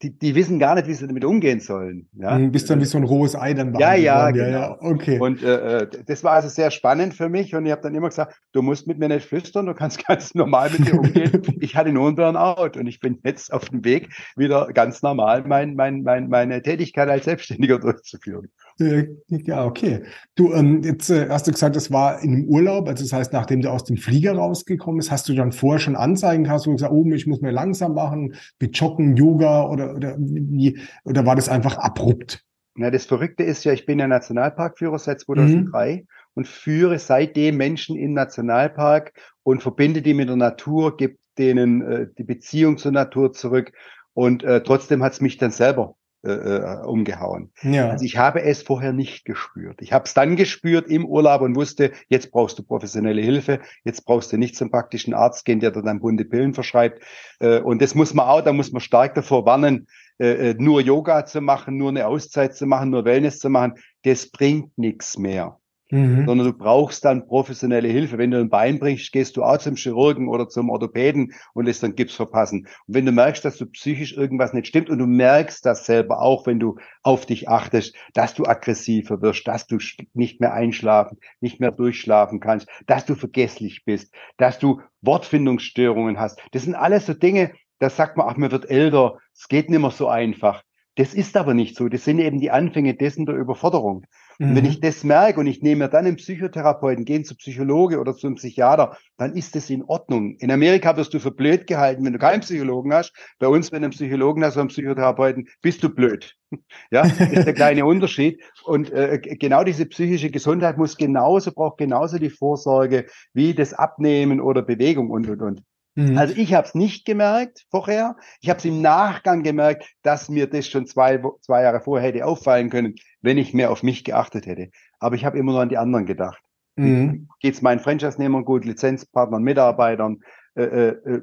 die, 0.03 0.19
die 0.19 0.35
wissen 0.35 0.59
gar 0.59 0.75
nicht, 0.75 0.87
wie 0.89 0.95
sie 0.95 1.07
damit 1.07 1.25
umgehen 1.25 1.61
sollen. 1.61 2.09
Ja? 2.13 2.39
Du 2.39 2.51
bist 2.51 2.69
dann 2.69 2.81
wie 2.81 2.85
so 2.85 2.99
ein 2.99 3.05
rohes 3.05 3.35
Ei 3.35 3.55
dann 3.55 3.75
Ja, 3.75 3.95
ja, 3.95 4.31
genau. 4.31 4.51
ja, 4.51 4.77
okay. 4.81 5.19
Und 5.19 5.43
äh, 5.43 5.83
äh, 5.83 5.89
das 6.07 6.25
war 6.25 6.33
also 6.33 6.49
sehr 6.49 6.71
spannend 6.71 7.15
für 7.15 7.29
mich 7.29 7.55
und 7.55 7.67
ich 7.67 7.73
habe 7.73 7.83
dann 7.83 7.95
immer 7.95 8.09
gesagt, 8.09 8.37
du 8.53 8.63
musst 8.63 8.87
mit 8.87 8.99
mir 8.99 9.09
nicht 9.09 9.27
flüstern, 9.27 9.67
du 9.67 9.75
kannst 9.75 10.05
ganz 10.07 10.35
normal 10.35 10.71
mit 10.71 10.87
dir 10.87 10.99
umgehen. 10.99 11.43
ich 11.61 11.77
hatte 11.77 11.93
nur 11.93 12.09
einen 12.09 12.17
Burnout 12.17 12.79
und 12.79 12.87
ich 12.87 13.01
bin 13.01 13.19
jetzt 13.25 13.53
auf 13.53 13.67
dem 13.67 13.85
Weg, 13.85 14.09
wieder 14.37 14.67
ganz 14.73 15.03
normal 15.03 15.45
mein, 15.47 15.75
mein, 15.75 16.03
mein, 16.03 16.29
meine 16.29 16.63
Tätigkeit 16.63 17.09
als 17.09 17.25
Selbstständiger 17.25 17.79
durchzuführen. 17.81 18.49
Ja, 18.79 19.65
okay. 19.65 20.03
Du, 20.35 20.53
ähm, 20.53 20.83
jetzt 20.83 21.09
äh, 21.09 21.29
hast 21.31 21.47
du 21.47 21.53
gesagt, 21.53 21.77
das 21.77 21.91
war 21.91 22.23
in 22.23 22.35
einem 22.35 22.45
Urlaub, 22.45 22.89
also 22.89 23.05
das 23.05 23.13
heißt, 23.13 23.33
nachdem 23.33 23.63
du 23.63 23.71
aus 23.71 23.85
dem 23.85 23.97
Flieger 23.97 24.37
rausgekommen 24.37 24.99
bist, 24.99 25.11
hast 25.11 25.29
du 25.29 25.35
dann 25.35 25.53
vorher 25.53 25.79
schon 25.79 25.97
Anzeigen 25.97 26.45
gehabt, 26.45 26.67
wo 26.67 26.71
du 26.71 26.77
gesagt, 26.77 26.93
oh, 26.93 27.05
ich 27.11 27.27
muss 27.27 27.41
mir 27.41 27.53
langsam 27.53 27.95
machen, 27.95 28.35
mit 28.61 28.77
Joggen, 28.77 29.17
Yoga 29.17 29.67
oder, 29.67 29.95
oder 29.95 30.17
wie, 30.19 30.79
oder 31.05 31.25
war 31.25 31.37
das 31.37 31.49
einfach 31.49 31.79
abrupt? 31.79 32.45
Na, 32.75 32.91
das 32.91 33.07
Verrückte 33.07 33.45
ist 33.45 33.65
ja, 33.65 33.73
ich 33.73 33.87
bin 33.87 33.99
ja 33.99 34.07
Nationalparkführer 34.07 34.99
seit 34.99 35.21
2003 35.21 35.95
mhm. 35.95 36.07
und 36.35 36.47
führe 36.47 36.99
seitdem 36.99 37.57
Menschen 37.57 37.97
im 37.97 38.13
Nationalpark 38.13 39.13
und 39.43 39.63
verbinde 39.63 40.03
die 40.03 40.13
mit 40.13 40.29
der 40.29 40.37
Natur, 40.37 40.99
gebe 40.99 41.17
denen 41.39 41.81
äh, 41.81 42.07
die 42.19 42.25
Beziehung 42.25 42.77
zur 42.77 42.93
Natur 42.93 43.33
zurück 43.33 43.73
und 44.13 44.45
äh, 44.45 44.63
trotzdem 44.63 45.03
hat 45.03 45.15
es 45.15 45.23
mich 45.23 45.39
dann 45.39 45.51
selber 45.51 45.97
äh, 46.27 46.57
äh, 46.57 46.85
umgehauen. 46.85 47.53
Ja. 47.63 47.91
Also 47.91 48.05
ich 48.05 48.19
habe 48.19 48.43
es 48.43 48.63
vorher 48.63 48.93
nicht 48.93 49.25
gespürt. 49.25 49.81
Ich 49.81 49.93
habe 49.93 50.07
es 50.07 50.15
dann 50.15 50.35
gespürt 50.35 50.89
im 50.89 51.05
Urlaub 51.07 51.41
und 51.43 51.55
wusste, 51.55 51.93
jetzt 52.09 52.33
brauchst 52.33 52.59
du 52.59 52.65
professionelle 52.65 53.23
Hilfe, 53.23 53.61
jetzt 53.85 54.05
brauchst 54.05 54.33
du 54.33 54.37
nicht 54.37 54.57
zum 54.57 54.71
praktischen 54.71 55.15
Arzt 55.15 55.45
gehen, 55.45 55.61
der 55.61 55.71
dir 55.71 55.83
dann 55.83 56.01
bunte 56.01 56.25
Pillen 56.25 56.53
verschreibt. 56.53 57.03
Äh, 57.39 57.61
und 57.61 57.81
das 57.81 57.95
muss 57.95 58.13
man 58.13 58.27
auch, 58.27 58.41
da 58.41 58.53
muss 58.53 58.73
man 58.73 58.81
stark 58.81 59.15
davor 59.15 59.47
warnen, 59.47 59.87
äh, 60.19 60.51
äh 60.51 60.55
nur 60.59 60.81
Yoga 60.81 61.27
zu 61.27 61.41
machen, 61.41 61.77
nur 61.77 61.91
eine 61.91 62.07
Auszeit 62.07 62.57
zu 62.57 62.67
machen, 62.67 62.91
nur 62.91 63.05
Wellness 63.05 63.39
zu 63.39 63.49
machen. 63.49 63.75
Das 64.03 64.29
bringt 64.29 64.77
nichts 64.77 65.19
mehr 65.19 65.59
mhm. 65.91 66.27
sondern 66.27 66.47
du 66.47 66.53
brauchst 66.53 67.05
dann 67.05 67.27
professionelle 67.27 67.89
Hilfe. 67.89 68.19
Wenn 68.19 68.31
du 68.31 68.39
ein 68.39 68.49
Bein 68.49 68.79
brichst, 68.79 69.13
gehst 69.13 69.37
du 69.37 69.43
auch 69.43 69.59
zum 69.59 69.77
Chirurgen 69.77 70.29
oder 70.29 70.49
zum 70.49 70.71
Orthopäden 70.71 71.33
und 71.55 71.67
lässt 71.67 71.83
dann 71.83 71.95
Gips 71.95 72.15
verpassen. 72.15 72.67
Und 72.87 72.95
wenn 72.95 73.07
du 73.07 73.13
merkst, 73.13 73.45
dass 73.45 73.57
du 73.59 73.67
psychisch 73.67 74.17
irgendwas 74.17 74.53
nicht 74.53 74.67
stimmt 74.67 74.91
und 74.91 74.99
du 74.99 75.07
merkst 75.07 75.65
das 75.65 75.87
selber 75.87 76.21
auch, 76.21 76.47
wenn 76.47 76.59
du 76.59 76.77
auf 77.03 77.27
dich 77.27 77.49
achtest, 77.49 77.95
dass 78.15 78.35
du 78.35 78.45
aggressiver 78.45 79.23
wirst, 79.23 79.47
dass 79.47 79.67
du 79.67 79.79
nicht 80.15 80.41
mehr 80.41 80.53
einschlafen, 80.53 81.19
nicht 81.41 81.61
mehr 81.61 81.73
durchschlafen 81.73 82.41
kannst, 82.41 82.69
dass 82.87 83.07
du 83.07 83.15
vergesslich 83.15 83.85
bist, 83.85 84.15
dass 84.37 84.59
du 84.59 84.81
Wortfindungsstörungen 85.03 86.19
hast. 86.19 86.41
Das 86.53 86.65
sind 86.65 86.75
alles 86.75 87.07
so 87.07 87.15
Dinge, 87.15 87.53
da 87.79 87.91
sagt 87.91 88.17
man, 88.17 88.27
ach, 88.29 88.37
mir 88.37 88.51
wird 88.51 88.71
älter, 88.71 89.19
es 89.35 89.49
geht 89.49 89.69
nicht 89.69 89.81
mehr 89.81 89.91
so 89.91 90.09
einfach. 90.09 90.63
Das 90.97 91.13
ist 91.13 91.37
aber 91.37 91.53
nicht 91.53 91.77
so. 91.77 91.89
Das 91.89 92.05
sind 92.05 92.19
eben 92.19 92.41
die 92.41 92.51
Anfänge 92.51 92.95
dessen 92.95 93.27
der 93.27 93.37
Überforderung. 93.37 94.07
Und 94.39 94.55
wenn 94.55 94.65
ich 94.65 94.81
das 94.81 95.03
merke 95.03 95.41
und 95.41 95.47
ich 95.47 95.63
nehme 95.63 95.89
dann 95.89 96.07
einen 96.07 96.17
Psychotherapeuten, 96.17 97.05
gehe 97.05 97.23
zu 97.23 97.35
Psychologe 97.37 97.99
oder 97.99 98.15
zum 98.15 98.35
Psychiater, 98.35 98.97
dann 99.17 99.35
ist 99.35 99.55
das 99.55 99.71
in 99.71 99.83
Ordnung. 99.85 100.37
In 100.37 100.51
Amerika 100.51 100.97
wirst 100.97 101.15
du 101.15 101.21
für 101.21 101.31
blöd 101.31 101.67
gehalten, 101.67 102.05
wenn 102.05 102.13
du 102.13 102.19
keinen 102.19 102.41
Psychologen 102.41 102.93
hast. 102.93 103.13
Bei 103.39 103.49
uns, 103.49 103.73
wenn 103.73 103.83
du 103.83 103.87
einen 103.87 103.93
Psychologen 103.93 104.45
hast 104.45 104.55
oder 104.55 104.63
einen 104.63 104.69
Psychotherapeuten, 104.69 105.49
bist 105.63 105.83
du 105.83 105.89
blöd. 105.89 106.35
Ja, 106.93 107.03
das 107.03 107.33
ist 107.33 107.47
der 107.47 107.55
kleine 107.55 107.85
Unterschied. 107.85 108.41
Und 108.65 108.93
äh, 108.93 109.19
genau 109.19 109.65
diese 109.65 109.85
psychische 109.87 110.31
Gesundheit 110.31 110.79
muss 110.79 110.97
genauso, 110.97 111.51
braucht 111.51 111.79
genauso 111.79 112.19
die 112.19 112.31
Vorsorge 112.31 113.07
wie 113.33 113.53
das 113.53 113.75
Abnehmen 113.75 114.41
oder 114.41 114.63
Bewegung 114.63 115.11
und, 115.11 115.29
und, 115.29 115.43
und. 115.43 115.63
Mhm. 115.97 116.17
Also 116.17 116.35
ich 116.37 116.55
habe 116.55 116.67
es 116.67 116.75
nicht 116.75 117.05
gemerkt 117.07 117.67
vorher. 117.71 118.17
Ich 118.41 118.51
habe 118.51 118.59
es 118.59 118.65
im 118.65 118.83
Nachgang 118.83 119.43
gemerkt, 119.43 119.89
dass 120.03 120.29
mir 120.29 120.47
das 120.47 120.69
schon 120.69 120.87
zwei, 120.87 121.21
zwei 121.41 121.63
Jahre 121.63 121.81
vorher 121.81 122.09
hätte 122.09 122.25
auffallen 122.25 122.71
können, 122.71 122.95
wenn 123.23 123.39
ich 123.39 123.55
mehr 123.55 123.71
auf 123.71 123.83
mich 123.83 124.05
geachtet 124.05 124.47
hätte. 124.47 124.71
Aber 125.01 125.17
ich 125.17 125.25
habe 125.25 125.39
immer 125.39 125.53
nur 125.53 125.63
an 125.63 125.71
die 125.71 125.79
anderen 125.79 126.07
gedacht. 126.07 126.43
Mhm. 126.77 127.29
Geht 127.41 127.55
es 127.55 127.63
meinen 127.63 127.81
Franchise-Nehmern 127.81 128.45
gut, 128.45 128.67
Lizenzpartnern, 128.67 129.43
Mitarbeitern? 129.43 130.19
Äh, 130.55 130.65
äh, 130.65 130.89
äh, 130.89 131.23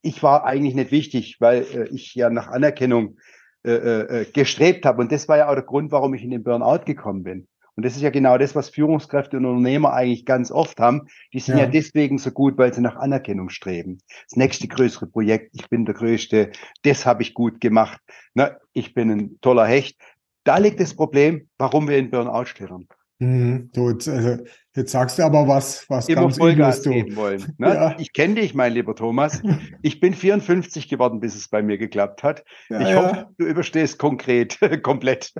ich 0.00 0.22
war 0.22 0.44
eigentlich 0.44 0.76
nicht 0.76 0.92
wichtig, 0.92 1.36
weil 1.40 1.62
äh, 1.62 1.88
ich 1.88 2.14
ja 2.14 2.30
nach 2.30 2.46
Anerkennung 2.46 3.18
äh, 3.64 3.72
äh, 3.72 4.24
gestrebt 4.32 4.86
habe. 4.86 5.02
Und 5.02 5.10
das 5.10 5.28
war 5.28 5.38
ja 5.38 5.48
auch 5.48 5.54
der 5.54 5.64
Grund, 5.64 5.90
warum 5.90 6.14
ich 6.14 6.22
in 6.22 6.30
den 6.30 6.44
Burnout 6.44 6.84
gekommen 6.84 7.24
bin. 7.24 7.48
Und 7.76 7.84
das 7.84 7.96
ist 7.96 8.02
ja 8.02 8.10
genau 8.10 8.38
das, 8.38 8.54
was 8.54 8.68
Führungskräfte 8.68 9.36
und 9.36 9.46
Unternehmer 9.46 9.92
eigentlich 9.92 10.24
ganz 10.24 10.50
oft 10.50 10.78
haben. 10.78 11.08
Die 11.32 11.40
sind 11.40 11.58
ja, 11.58 11.64
ja 11.64 11.70
deswegen 11.70 12.18
so 12.18 12.30
gut, 12.30 12.56
weil 12.56 12.72
sie 12.72 12.80
nach 12.80 12.96
Anerkennung 12.96 13.48
streben. 13.48 13.98
Das 14.28 14.36
nächste 14.36 14.68
größere 14.68 15.06
Projekt, 15.06 15.50
ich 15.54 15.68
bin 15.68 15.84
der 15.84 15.94
Größte, 15.94 16.52
das 16.82 17.04
habe 17.04 17.22
ich 17.22 17.34
gut 17.34 17.60
gemacht. 17.60 18.00
Na, 18.34 18.56
ich 18.72 18.94
bin 18.94 19.10
ein 19.10 19.38
toller 19.40 19.66
Hecht. 19.66 19.98
Da 20.44 20.58
liegt 20.58 20.78
das 20.78 20.94
Problem, 20.94 21.48
warum 21.58 21.88
wir 21.88 21.98
in 21.98 22.10
Burnout 22.10 22.44
stehen. 22.44 22.86
Mhm, 23.24 23.70
du, 23.72 23.88
also, 23.88 24.36
jetzt 24.74 24.92
sagst 24.92 25.18
du 25.18 25.22
aber 25.22 25.48
was, 25.48 25.88
was 25.88 26.08
Immer 26.08 26.22
ganz 26.22 26.36
Vollgas 26.36 26.82
du. 26.82 26.90
geben 26.90 27.16
wollen. 27.16 27.54
Ne? 27.58 27.68
Ja. 27.68 27.96
Ich 27.98 28.12
kenne 28.12 28.34
dich, 28.34 28.54
mein 28.54 28.72
lieber 28.72 28.94
Thomas. 28.94 29.40
Ich 29.82 30.00
bin 30.00 30.14
54 30.14 30.88
geworden, 30.88 31.20
bis 31.20 31.34
es 31.34 31.48
bei 31.48 31.62
mir 31.62 31.78
geklappt 31.78 32.22
hat. 32.22 32.44
Ja, 32.68 32.80
ich 32.80 32.94
hoffe, 32.96 33.26
du 33.38 33.46
überstehst 33.46 33.98
konkret, 33.98 34.58
komplett. 34.82 35.32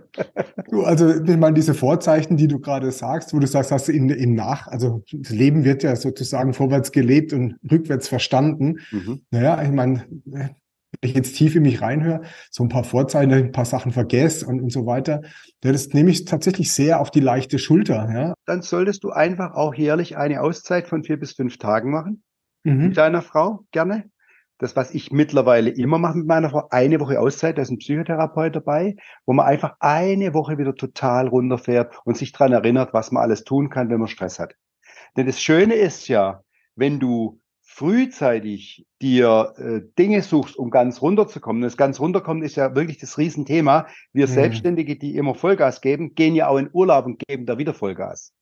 Du, 0.70 0.82
also 0.82 1.10
ich 1.10 1.36
meine, 1.36 1.54
diese 1.54 1.74
Vorzeichen, 1.74 2.36
die 2.36 2.48
du 2.48 2.58
gerade 2.58 2.90
sagst, 2.90 3.34
wo 3.34 3.38
du 3.38 3.46
sagst, 3.46 3.70
hast 3.70 3.88
du 3.88 3.92
in, 3.92 4.08
in 4.08 4.34
Nach, 4.34 4.66
also 4.68 5.02
das 5.12 5.30
Leben 5.30 5.64
wird 5.64 5.82
ja 5.82 5.94
sozusagen 5.96 6.54
vorwärts 6.54 6.92
gelebt 6.92 7.32
und 7.32 7.58
rückwärts 7.70 8.08
verstanden. 8.08 8.78
Mhm. 8.90 9.22
Naja, 9.30 9.62
ich 9.62 9.70
meine, 9.70 10.04
ich 11.06 11.14
jetzt 11.14 11.36
tief 11.36 11.56
in 11.56 11.62
mich 11.62 11.80
reinhöre, 11.82 12.22
so 12.50 12.62
ein 12.62 12.68
paar 12.68 12.84
Vorzeichen, 12.84 13.32
ein 13.32 13.52
paar 13.52 13.64
Sachen 13.64 13.92
vergesse 13.92 14.46
und, 14.46 14.60
und 14.60 14.70
so 14.70 14.86
weiter, 14.86 15.22
das 15.60 15.88
nehme 15.88 16.10
ich 16.10 16.24
tatsächlich 16.24 16.72
sehr 16.72 17.00
auf 17.00 17.10
die 17.10 17.20
leichte 17.20 17.58
Schulter. 17.58 18.08
Ja. 18.12 18.34
Dann 18.46 18.62
solltest 18.62 19.04
du 19.04 19.10
einfach 19.10 19.54
auch 19.54 19.74
jährlich 19.74 20.16
eine 20.16 20.40
Auszeit 20.42 20.88
von 20.88 21.04
vier 21.04 21.18
bis 21.18 21.32
fünf 21.32 21.58
Tagen 21.58 21.90
machen 21.90 22.22
mhm. 22.64 22.88
mit 22.88 22.96
deiner 22.96 23.22
Frau, 23.22 23.64
gerne. 23.70 24.10
Das, 24.58 24.76
was 24.76 24.94
ich 24.94 25.10
mittlerweile 25.10 25.70
immer 25.70 25.98
mache 25.98 26.18
mit 26.18 26.28
meiner 26.28 26.48
Frau, 26.48 26.68
eine 26.70 27.00
Woche 27.00 27.18
Auszeit, 27.18 27.58
da 27.58 27.62
ist 27.62 27.70
ein 27.70 27.78
Psychotherapeut 27.78 28.54
dabei, 28.54 28.94
wo 29.26 29.32
man 29.32 29.46
einfach 29.46 29.74
eine 29.80 30.32
Woche 30.32 30.58
wieder 30.58 30.74
total 30.74 31.26
runterfährt 31.26 31.98
und 32.04 32.16
sich 32.16 32.32
dran 32.32 32.52
erinnert, 32.52 32.94
was 32.94 33.10
man 33.10 33.22
alles 33.22 33.42
tun 33.42 33.68
kann, 33.68 33.90
wenn 33.90 33.98
man 33.98 34.08
Stress 34.08 34.38
hat. 34.38 34.54
Denn 35.16 35.26
das 35.26 35.40
Schöne 35.40 35.74
ist 35.74 36.08
ja, 36.08 36.42
wenn 36.76 37.00
du 37.00 37.40
frühzeitig 37.74 38.86
dir 39.02 39.52
äh, 39.56 39.80
Dinge 39.98 40.22
suchst, 40.22 40.56
um 40.56 40.70
ganz 40.70 41.02
runterzukommen. 41.02 41.60
Das 41.60 41.76
ganz 41.76 41.98
runterkommen 41.98 42.44
ist 42.44 42.54
ja 42.54 42.76
wirklich 42.76 42.98
das 42.98 43.18
Riesenthema. 43.18 43.88
Wir 44.12 44.28
mhm. 44.28 44.32
Selbstständige, 44.32 44.96
die 44.96 45.16
immer 45.16 45.34
Vollgas 45.34 45.80
geben, 45.80 46.14
gehen 46.14 46.36
ja 46.36 46.46
auch 46.46 46.58
in 46.58 46.70
Urlaub 46.72 47.06
und 47.06 47.18
geben 47.26 47.46
da 47.46 47.58
wieder 47.58 47.74
Vollgas. 47.74 48.32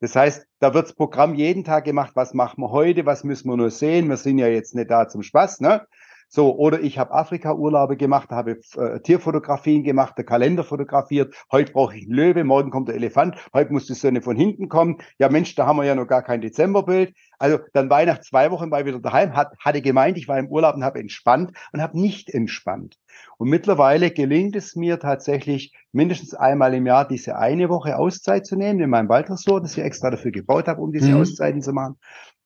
Das 0.00 0.16
heißt, 0.16 0.46
da 0.58 0.72
wirds 0.72 0.94
Programm 0.94 1.34
jeden 1.34 1.64
Tag 1.64 1.84
gemacht, 1.84 2.12
was 2.14 2.32
machen 2.32 2.62
wir 2.62 2.70
heute, 2.70 3.04
was 3.04 3.24
müssen 3.24 3.50
wir 3.50 3.58
nur 3.58 3.70
sehen. 3.70 4.08
Wir 4.08 4.16
sind 4.16 4.38
ja 4.38 4.48
jetzt 4.48 4.74
nicht 4.74 4.90
da 4.90 5.06
zum 5.06 5.22
Spaß, 5.22 5.60
ne? 5.60 5.86
So, 6.28 6.56
oder 6.56 6.80
ich 6.80 6.98
habe 6.98 7.12
Afrika-Urlaube 7.12 7.96
gemacht, 7.96 8.30
habe 8.30 8.58
äh, 8.76 9.00
Tierfotografien 9.00 9.84
gemacht, 9.84 10.18
der 10.18 10.24
Kalender 10.24 10.64
fotografiert. 10.64 11.34
Heute 11.52 11.72
brauche 11.72 11.96
ich 11.96 12.04
einen 12.04 12.12
Löwe, 12.12 12.44
morgen 12.44 12.70
kommt 12.70 12.88
der 12.88 12.96
Elefant, 12.96 13.36
heute 13.54 13.72
muss 13.72 13.86
die 13.86 13.94
Sonne 13.94 14.22
von 14.22 14.36
hinten 14.36 14.68
kommen. 14.68 14.98
Ja, 15.18 15.28
Mensch, 15.28 15.54
da 15.54 15.66
haben 15.66 15.76
wir 15.76 15.84
ja 15.84 15.94
noch 15.94 16.06
gar 16.06 16.22
kein 16.22 16.40
Dezemberbild. 16.40 17.14
Also 17.38 17.58
dann 17.72 17.88
war 17.90 18.00
ich 18.00 18.08
nach 18.08 18.20
zwei 18.20 18.50
Wochen 18.50 18.72
ich 18.74 18.86
wieder 18.86 18.98
daheim, 18.98 19.34
hat, 19.36 19.52
hatte 19.58 19.82
gemeint, 19.82 20.18
ich 20.18 20.26
war 20.26 20.38
im 20.38 20.48
Urlaub 20.48 20.74
und 20.74 20.84
habe 20.84 20.98
entspannt 20.98 21.52
und 21.72 21.80
habe 21.80 21.98
nicht 21.98 22.28
entspannt. 22.30 22.96
Und 23.38 23.48
mittlerweile 23.48 24.10
gelingt 24.10 24.56
es 24.56 24.74
mir 24.74 24.98
tatsächlich 24.98 25.74
mindestens 25.92 26.34
einmal 26.34 26.74
im 26.74 26.86
Jahr 26.86 27.06
diese 27.06 27.36
eine 27.36 27.68
Woche 27.68 27.98
Auszeit 27.98 28.46
zu 28.46 28.56
nehmen 28.56 28.80
in 28.80 28.90
meinem 28.90 29.08
Waldressort, 29.08 29.64
das 29.64 29.76
ich 29.76 29.84
extra 29.84 30.10
dafür 30.10 30.32
gebaut 30.32 30.66
habe, 30.68 30.80
um 30.80 30.92
diese 30.92 31.12
mhm. 31.12 31.20
Auszeiten 31.20 31.62
zu 31.62 31.72
machen. 31.72 31.96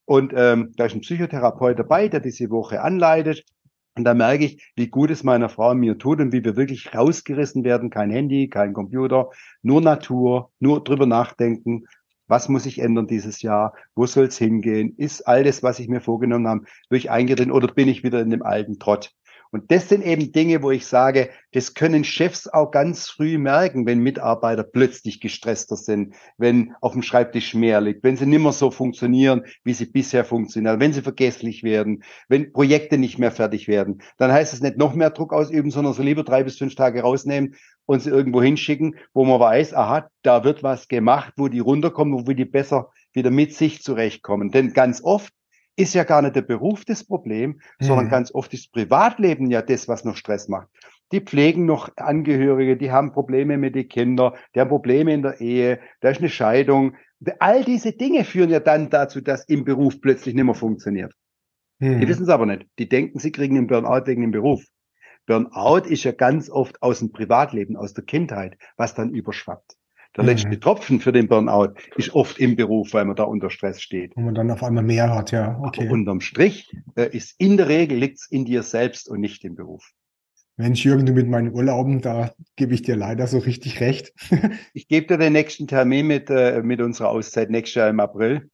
Und 0.05 0.33
ähm, 0.35 0.73
da 0.77 0.87
ist 0.87 0.95
ein 0.95 1.03
Psychotherapeut 1.03 1.79
dabei, 1.79 2.09
der 2.09 2.21
diese 2.21 2.51
Woche 2.51 2.83
anleitet. 2.83 3.45
Und 3.97 4.04
da 4.04 4.14
merke 4.14 4.44
ich, 4.44 4.73
wie 4.76 4.88
gut 4.88 5.11
es 5.11 5.25
meiner 5.25 5.49
Frau 5.49 5.75
mir 5.75 5.99
tut 5.99 6.20
und 6.20 6.32
wie 6.32 6.44
wir 6.44 6.56
wirklich 6.56 6.94
rausgerissen 6.94 7.64
werden. 7.64 7.90
Kein 7.90 8.11
Handy, 8.11 8.49
kein 8.49 8.73
Computer, 8.73 9.30
nur 9.62 9.80
Natur, 9.80 10.52
nur 10.61 10.82
drüber 10.85 11.06
nachdenken. 11.06 11.87
Was 12.28 12.49
muss 12.49 12.64
ich 12.66 12.78
ändern 12.78 13.09
dieses 13.09 13.42
Jahr? 13.42 13.75
Wo 13.97 14.06
soll 14.06 14.26
es 14.26 14.38
hingehen? 14.38 14.94
Ist 14.97 15.26
all 15.26 15.42
das, 15.42 15.64
was 15.64 15.80
ich 15.80 15.88
mir 15.88 16.00
vorgenommen 16.00 16.47
habe, 16.47 16.64
wirklich 16.88 17.11
eingetreten 17.11 17.50
oder 17.50 17.66
bin 17.66 17.88
ich 17.88 18.04
wieder 18.04 18.20
in 18.20 18.30
dem 18.30 18.44
alten 18.44 18.78
Trott? 18.78 19.12
Und 19.52 19.71
das 19.73 19.88
sind 19.88 20.04
eben 20.04 20.30
Dinge, 20.33 20.62
wo 20.62 20.71
ich 20.71 20.87
sage, 20.87 21.30
das 21.52 21.75
können 21.75 22.04
Chefs 22.04 22.47
auch 22.47 22.71
ganz 22.71 23.09
früh 23.09 23.37
merken, 23.37 23.85
wenn 23.85 23.99
Mitarbeiter 23.99 24.62
plötzlich 24.62 25.21
gestresster 25.21 25.76
sind, 25.76 26.14
wenn 26.38 26.75
auf 26.80 26.92
dem 26.92 27.02
Schreibtisch 27.02 27.54
mehr 27.54 27.80
liegt, 27.80 28.04
wenn 28.04 28.16
sie 28.16 28.26
nicht 28.26 28.42
mehr 28.42 28.52
so 28.52 28.71
funktionieren, 28.71 29.42
wie 29.64 29.73
sie 29.73 29.87
bisher 29.87 30.25
funktionieren, 30.25 30.78
wenn 30.78 30.92
sie 30.92 31.02
vergesslich 31.02 31.62
werden, 31.64 32.04
wenn 32.28 32.52
Projekte 32.52 32.97
nicht 32.97 33.19
mehr 33.19 33.33
fertig 33.33 33.66
werden. 33.66 34.02
Dann 34.19 34.30
heißt 34.30 34.52
es 34.52 34.61
nicht 34.61 34.78
noch 34.78 34.95
mehr 34.95 35.11
Druck 35.11 35.33
ausüben, 35.33 35.71
sondern 35.71 35.95
so 35.95 36.02
lieber 36.02 36.23
drei 36.23 36.45
bis 36.45 36.59
fünf 36.59 36.76
Tage 36.76 37.02
rausnehmen 37.02 37.57
und 37.87 38.00
sie 38.00 38.11
irgendwo 38.11 38.40
hinschicken, 38.40 38.97
wo 39.12 39.25
man 39.25 39.40
weiß, 39.40 39.75
aha, 39.75 40.09
da 40.23 40.45
wird 40.45 40.62
was 40.62 40.87
gemacht, 40.87 41.33
wo 41.37 41.49
die 41.49 41.59
runterkommen, 41.59 42.26
wo 42.26 42.33
die 42.33 42.45
besser 42.45 42.90
wieder 43.12 43.33
mit 43.33 43.54
sich 43.54 43.83
zurechtkommen. 43.83 44.52
Denn 44.52 44.73
ganz 44.73 45.02
oft 45.02 45.33
ist 45.81 45.95
ja 45.95 46.05
gar 46.05 46.23
nicht 46.23 46.37
der 46.37 46.43
Beruf 46.43 46.85
das 46.85 47.05
Problem, 47.05 47.61
mhm. 47.81 47.85
sondern 47.85 48.09
ganz 48.09 48.35
oft 48.35 48.53
ist 48.55 48.73
Privatleben 48.73 49.51
ja 49.51 49.63
das, 49.63 49.89
was 49.89 50.05
noch 50.05 50.17
Stress 50.17 50.49
macht. 50.49 50.69
Die 51.13 51.21
pflegen 51.21 51.67
noch 51.67 51.91
Angehörige, 51.97 52.77
die 52.77 52.93
haben 52.93 53.13
Probleme 53.13 53.59
mit 53.59 53.75
den 53.75 53.89
Kindern, 53.89 54.35
die 54.55 54.61
haben 54.61 54.69
Probleme 54.69 55.13
in 55.13 55.23
der 55.23 55.41
Ehe, 55.41 55.81
da 56.01 56.11
ist 56.11 56.21
eine 56.21 56.29
Scheidung. 56.29 56.95
All 57.41 57.65
diese 57.65 57.93
Dinge 57.93 58.25
führen 58.25 58.51
ja 58.51 58.61
dann 58.61 58.91
dazu, 58.91 59.21
dass 59.21 59.45
im 59.49 59.65
Beruf 59.65 60.01
plötzlich 60.01 60.35
nicht 60.35 60.45
mehr 60.45 60.55
funktioniert. 60.55 61.13
Mhm. 61.81 62.01
Die 62.01 62.09
wissen 62.09 62.23
es 62.23 62.29
aber 62.29 62.47
nicht. 62.47 62.67
Die 62.79 62.89
denken, 62.89 63.19
sie 63.19 63.33
kriegen 63.33 63.57
einen 63.57 63.67
Burnout 63.67 64.07
wegen 64.07 64.23
dem 64.23 64.31
Beruf. 64.31 64.63
Burnout 65.27 65.89
ist 65.89 66.05
ja 66.05 66.13
ganz 66.13 66.49
oft 66.49 66.81
aus 66.83 67.01
dem 67.01 67.13
Privatleben, 67.13 67.77
aus 67.77 67.93
der 67.93 68.05
Kindheit, 68.05 68.57
was 68.77 68.95
dann 68.95 69.11
überschwappt. 69.11 69.77
Der 70.17 70.25
letzte 70.25 70.49
mhm. 70.49 70.61
Tropfen 70.61 71.00
für 71.00 71.12
den 71.12 71.29
Burnout 71.29 71.75
ist 71.97 72.12
oft 72.14 72.38
im 72.38 72.57
Beruf, 72.57 72.93
weil 72.95 73.05
man 73.05 73.14
da 73.14 73.25
unter 73.25 73.49
Stress 73.49 73.81
steht. 73.81 74.17
Und 74.17 74.25
man 74.25 74.35
dann 74.35 74.50
auf 74.50 74.62
einmal 74.62 74.83
mehr 74.83 75.14
hat, 75.14 75.31
ja. 75.31 75.59
Okay. 75.62 75.85
Aber 75.85 75.93
unterm 75.93 76.21
Strich 76.21 76.69
äh, 76.97 77.17
ist 77.17 77.35
in 77.38 77.57
der 77.57 77.69
Regel 77.69 77.99
liegt's 77.99 78.26
in 78.29 78.45
dir 78.45 78.64
selbst 78.64 79.09
und 79.09 79.21
nicht 79.21 79.45
im 79.45 79.55
Beruf. 79.55 79.93
Mensch, 80.57 80.85
Jürgen, 80.85 81.07
du 81.07 81.12
mit 81.12 81.29
meinen 81.29 81.55
Urlauben, 81.55 82.02
da 82.02 82.35
gebe 82.57 82.75
ich 82.75 82.83
dir 82.83 82.97
leider 82.97 83.26
so 83.26 83.38
richtig 83.38 83.81
recht. 83.81 84.12
ich 84.75 84.88
gebe 84.88 85.07
dir 85.07 85.17
den 85.17 85.33
nächsten 85.33 85.69
Termin 85.69 86.09
mit, 86.09 86.29
äh, 86.29 86.61
mit 86.62 86.81
unserer 86.81 87.09
Auszeit 87.09 87.49
nächstes 87.49 87.76
Jahr 87.76 87.88
im 87.88 88.00
April. 88.00 88.50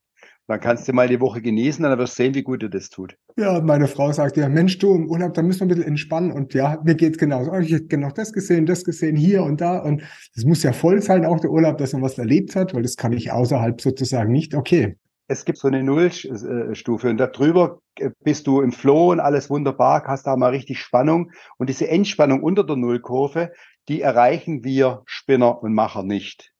Dann 0.48 0.60
kannst 0.60 0.86
du 0.86 0.92
mal 0.92 1.08
die 1.08 1.20
Woche 1.20 1.42
genießen 1.42 1.82
dann 1.82 1.98
wirst 1.98 2.18
du 2.18 2.22
sehen, 2.22 2.34
wie 2.34 2.42
gut 2.42 2.62
dir 2.62 2.70
das 2.70 2.88
tut. 2.88 3.16
Ja, 3.36 3.60
meine 3.60 3.88
Frau 3.88 4.12
sagt 4.12 4.36
ja, 4.36 4.48
Mensch, 4.48 4.78
du 4.78 4.94
im 4.94 5.10
Urlaub, 5.10 5.34
da 5.34 5.42
müssen 5.42 5.60
wir 5.60 5.66
ein 5.66 5.68
bisschen 5.68 5.88
entspannen. 5.88 6.30
Und 6.30 6.54
ja, 6.54 6.80
mir 6.84 6.94
geht's 6.94 7.18
genauso. 7.18 7.50
Oh, 7.50 7.58
ich 7.58 7.72
hätte 7.72 7.98
noch 7.98 8.12
das 8.12 8.32
gesehen, 8.32 8.64
das 8.64 8.84
gesehen, 8.84 9.16
hier 9.16 9.42
und 9.42 9.60
da. 9.60 9.78
Und 9.78 10.02
es 10.34 10.44
muss 10.44 10.62
ja 10.62 10.72
voll 10.72 11.02
sein, 11.02 11.26
auch 11.26 11.40
der 11.40 11.50
Urlaub, 11.50 11.78
dass 11.78 11.92
man 11.92 12.02
was 12.02 12.16
erlebt 12.16 12.54
hat, 12.54 12.74
weil 12.74 12.82
das 12.82 12.96
kann 12.96 13.12
ich 13.12 13.32
außerhalb 13.32 13.80
sozusagen 13.80 14.30
nicht. 14.30 14.54
Okay. 14.54 14.96
Es 15.28 15.44
gibt 15.44 15.58
so 15.58 15.66
eine 15.66 15.82
Nullstufe 15.82 17.10
und 17.10 17.16
darüber 17.16 17.80
bist 18.22 18.46
du 18.46 18.60
im 18.60 18.70
Flow 18.70 19.10
und 19.10 19.18
alles 19.18 19.50
wunderbar, 19.50 20.04
hast 20.06 20.28
da 20.28 20.36
mal 20.36 20.50
richtig 20.50 20.78
Spannung. 20.78 21.32
Und 21.58 21.68
diese 21.68 21.88
Entspannung 21.88 22.44
unter 22.44 22.62
der 22.62 22.76
Nullkurve, 22.76 23.50
die 23.88 24.02
erreichen 24.02 24.62
wir 24.62 25.02
Spinner 25.06 25.60
und 25.60 25.74
Macher 25.74 26.04
nicht 26.04 26.52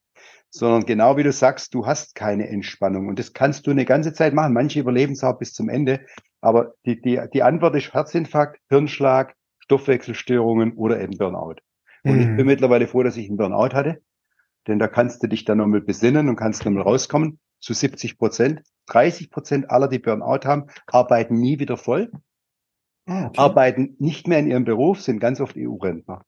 sondern 0.57 0.87
genau 0.87 1.17
wie 1.17 1.23
du 1.23 1.33
sagst, 1.33 1.75
du 1.75 1.87
hast 1.87 2.15
keine 2.15 2.49
Entspannung. 2.49 3.09
Und 3.09 3.19
das 3.19 3.33
kannst 3.33 3.67
du 3.67 3.71
eine 3.71 3.85
ganze 3.85 4.13
Zeit 4.13 4.35
machen. 4.35 4.53
Manche 4.53 4.81
überleben 4.81 5.13
es 5.13 5.25
auch 5.25 5.39
bis 5.39 5.53
zum 5.53 5.69
Ende. 5.69 6.01
Aber 6.41 6.75
die, 6.85 7.01
die, 7.01 7.21
die 7.33 7.43
Antwort 7.43 7.75
ist 7.77 7.93
Herzinfarkt, 7.93 8.61
Hirnschlag, 8.69 9.35
Stoffwechselstörungen 9.59 10.75
oder 10.75 11.01
eben 11.01 11.17
Burnout. 11.19 11.57
Und 12.05 12.15
mhm. 12.15 12.21
ich 12.21 12.37
bin 12.37 12.47
mittlerweile 12.47 12.87
froh, 12.87 13.03
dass 13.03 13.17
ich 13.17 13.29
einen 13.29 13.37
Burnout 13.37 13.75
hatte. 13.75 14.01
Denn 14.67 14.79
da 14.79 14.89
kannst 14.89 15.23
du 15.23 15.29
dich 15.29 15.45
dann 15.45 15.59
nochmal 15.59 15.81
besinnen 15.81 16.29
und 16.29 16.37
kannst 16.37 16.65
nochmal 16.65 16.83
rauskommen. 16.83 17.39
Zu 17.61 17.73
70 17.73 18.19
Prozent. 18.19 18.63
30 18.87 19.31
Prozent 19.31 19.71
aller, 19.71 19.89
die 19.89 19.99
Burnout 19.99 20.45
haben, 20.45 20.67
arbeiten 20.87 21.35
nie 21.35 21.59
wieder 21.59 21.77
voll. 21.77 22.11
Ah, 23.07 23.27
okay. 23.27 23.39
Arbeiten 23.39 23.97
nicht 23.99 24.29
mehr 24.29 24.39
in 24.39 24.49
ihrem 24.49 24.65
Beruf, 24.65 25.01
sind 25.01 25.21
ganz 25.21 25.41
oft 25.41 25.57
EU-Rentner. 25.57 26.25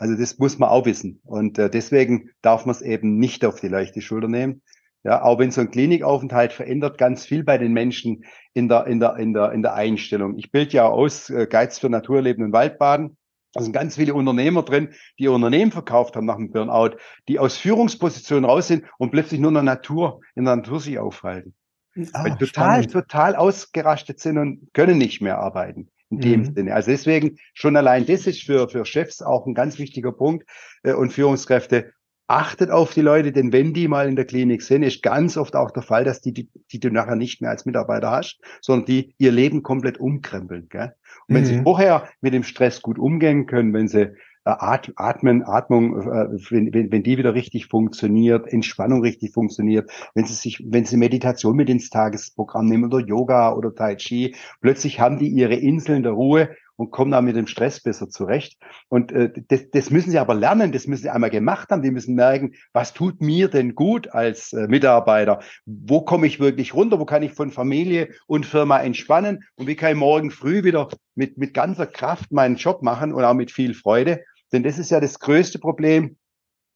Also 0.00 0.16
das 0.16 0.38
muss 0.38 0.58
man 0.58 0.70
auch 0.70 0.86
wissen. 0.86 1.20
Und 1.24 1.58
äh, 1.58 1.68
deswegen 1.68 2.30
darf 2.40 2.64
man 2.64 2.74
es 2.74 2.80
eben 2.80 3.18
nicht 3.18 3.44
auf 3.44 3.60
die 3.60 3.68
leichte 3.68 4.00
Schulter 4.00 4.28
nehmen. 4.28 4.62
Ja, 5.04 5.22
auch 5.22 5.38
wenn 5.38 5.50
so 5.50 5.60
ein 5.60 5.70
Klinikaufenthalt 5.70 6.54
verändert 6.54 6.96
ganz 6.96 7.26
viel 7.26 7.44
bei 7.44 7.58
den 7.58 7.74
Menschen 7.74 8.24
in 8.54 8.68
der, 8.68 8.86
in 8.86 8.98
der, 8.98 9.16
in 9.16 9.34
der, 9.34 9.52
in 9.52 9.62
der 9.62 9.74
Einstellung. 9.74 10.38
Ich 10.38 10.50
bilde 10.50 10.72
ja 10.72 10.88
aus 10.88 11.28
äh, 11.28 11.46
Geiz 11.46 11.78
für 11.78 11.90
Naturleben 11.90 12.44
und 12.44 12.52
Waldbaden. 12.52 13.18
Da 13.52 13.60
sind 13.62 13.72
ganz 13.72 13.96
viele 13.96 14.14
Unternehmer 14.14 14.62
drin, 14.62 14.94
die 15.18 15.24
ihr 15.24 15.32
Unternehmen 15.32 15.70
verkauft 15.70 16.16
haben 16.16 16.26
nach 16.26 16.36
dem 16.36 16.50
Burnout, 16.50 16.96
die 17.28 17.38
aus 17.38 17.58
Führungspositionen 17.58 18.46
raus 18.46 18.68
sind 18.68 18.84
und 18.96 19.10
plötzlich 19.10 19.38
nur 19.38 19.50
in 19.50 19.54
der 19.54 19.62
Natur, 19.64 20.22
in 20.34 20.46
der 20.46 20.56
Natur 20.56 20.80
sich 20.80 20.98
aufhalten. 20.98 21.54
Weil 21.94 22.38
total, 22.38 22.84
spannend. 22.84 22.92
total 22.92 23.36
ausgerastet 23.36 24.18
sind 24.20 24.38
und 24.38 24.72
können 24.72 24.96
nicht 24.96 25.20
mehr 25.20 25.38
arbeiten. 25.38 25.90
In 26.10 26.20
dem 26.20 26.40
mhm. 26.40 26.54
Sinne. 26.54 26.74
Also 26.74 26.90
deswegen 26.90 27.38
schon 27.54 27.76
allein 27.76 28.04
das 28.04 28.26
ist 28.26 28.42
für, 28.42 28.68
für 28.68 28.84
Chefs 28.84 29.22
auch 29.22 29.46
ein 29.46 29.54
ganz 29.54 29.78
wichtiger 29.78 30.12
Punkt 30.12 30.44
äh, 30.82 30.92
und 30.92 31.12
Führungskräfte 31.12 31.92
achtet 32.30 32.70
auf 32.70 32.94
die 32.94 33.00
Leute, 33.00 33.32
denn 33.32 33.52
wenn 33.52 33.74
die 33.74 33.88
mal 33.88 34.08
in 34.08 34.14
der 34.14 34.24
Klinik 34.24 34.62
sind, 34.62 34.84
ist 34.84 35.02
ganz 35.02 35.36
oft 35.36 35.56
auch 35.56 35.72
der 35.72 35.82
Fall, 35.82 36.04
dass 36.04 36.20
die, 36.20 36.32
die, 36.32 36.48
die 36.70 36.78
du 36.78 36.88
nachher 36.88 37.16
nicht 37.16 37.40
mehr 37.40 37.50
als 37.50 37.66
Mitarbeiter 37.66 38.12
hast, 38.12 38.40
sondern 38.60 38.86
die 38.86 39.14
ihr 39.18 39.32
Leben 39.32 39.64
komplett 39.64 39.98
umkrempeln. 39.98 40.68
Gell? 40.68 40.92
Und 41.26 41.34
wenn 41.34 41.42
mhm. 41.42 41.46
sie 41.46 41.62
vorher 41.62 42.08
mit 42.20 42.32
dem 42.32 42.44
Stress 42.44 42.82
gut 42.82 43.00
umgehen 43.00 43.46
können, 43.46 43.74
wenn 43.74 43.88
sie 43.88 44.14
äh, 44.50 44.92
Atmen, 44.96 45.42
Atmung, 45.44 46.00
äh, 46.00 46.28
wenn, 46.50 46.72
wenn, 46.72 46.92
wenn 46.92 47.02
die 47.02 47.18
wieder 47.18 47.34
richtig 47.34 47.66
funktioniert, 47.66 48.46
Entspannung 48.52 49.02
richtig 49.02 49.32
funktioniert, 49.32 49.90
wenn 50.14 50.24
sie 50.24 50.34
sich, 50.34 50.64
wenn 50.66 50.84
sie 50.84 50.96
Meditation 50.96 51.56
mit 51.56 51.68
ins 51.68 51.90
Tagesprogramm 51.90 52.66
nehmen 52.66 52.84
oder 52.84 53.00
Yoga 53.00 53.54
oder 53.54 53.74
Tai 53.74 53.96
Chi, 53.96 54.34
plötzlich 54.60 55.00
haben 55.00 55.18
die 55.18 55.28
ihre 55.28 55.54
Inseln 55.54 56.02
der 56.02 56.12
Ruhe 56.12 56.50
und 56.80 56.90
kommen 56.90 57.10
da 57.10 57.20
mit 57.20 57.36
dem 57.36 57.46
Stress 57.46 57.82
besser 57.82 58.08
zurecht. 58.08 58.58
Und 58.88 59.12
äh, 59.12 59.30
das, 59.48 59.70
das 59.70 59.90
müssen 59.90 60.10
sie 60.10 60.18
aber 60.18 60.34
lernen, 60.34 60.72
das 60.72 60.86
müssen 60.86 61.02
sie 61.02 61.10
einmal 61.10 61.28
gemacht 61.28 61.68
haben. 61.68 61.82
Die 61.82 61.90
müssen 61.90 62.14
merken, 62.14 62.54
was 62.72 62.94
tut 62.94 63.20
mir 63.20 63.48
denn 63.48 63.74
gut 63.74 64.08
als 64.08 64.54
äh, 64.54 64.66
Mitarbeiter? 64.66 65.40
Wo 65.66 66.00
komme 66.00 66.26
ich 66.26 66.40
wirklich 66.40 66.72
runter? 66.72 66.98
Wo 66.98 67.04
kann 67.04 67.22
ich 67.22 67.32
von 67.34 67.50
Familie 67.50 68.08
und 68.26 68.46
Firma 68.46 68.80
entspannen? 68.80 69.44
Und 69.56 69.66
wie 69.66 69.76
kann 69.76 69.90
ich 69.90 69.98
morgen 69.98 70.30
früh 70.30 70.64
wieder 70.64 70.88
mit, 71.14 71.36
mit 71.36 71.52
ganzer 71.52 71.86
Kraft 71.86 72.32
meinen 72.32 72.56
Job 72.56 72.82
machen 72.82 73.12
und 73.12 73.24
auch 73.24 73.34
mit 73.34 73.50
viel 73.50 73.74
Freude? 73.74 74.24
Denn 74.52 74.62
das 74.62 74.78
ist 74.78 74.90
ja 74.90 75.00
das 75.00 75.18
größte 75.18 75.58
Problem. 75.58 76.16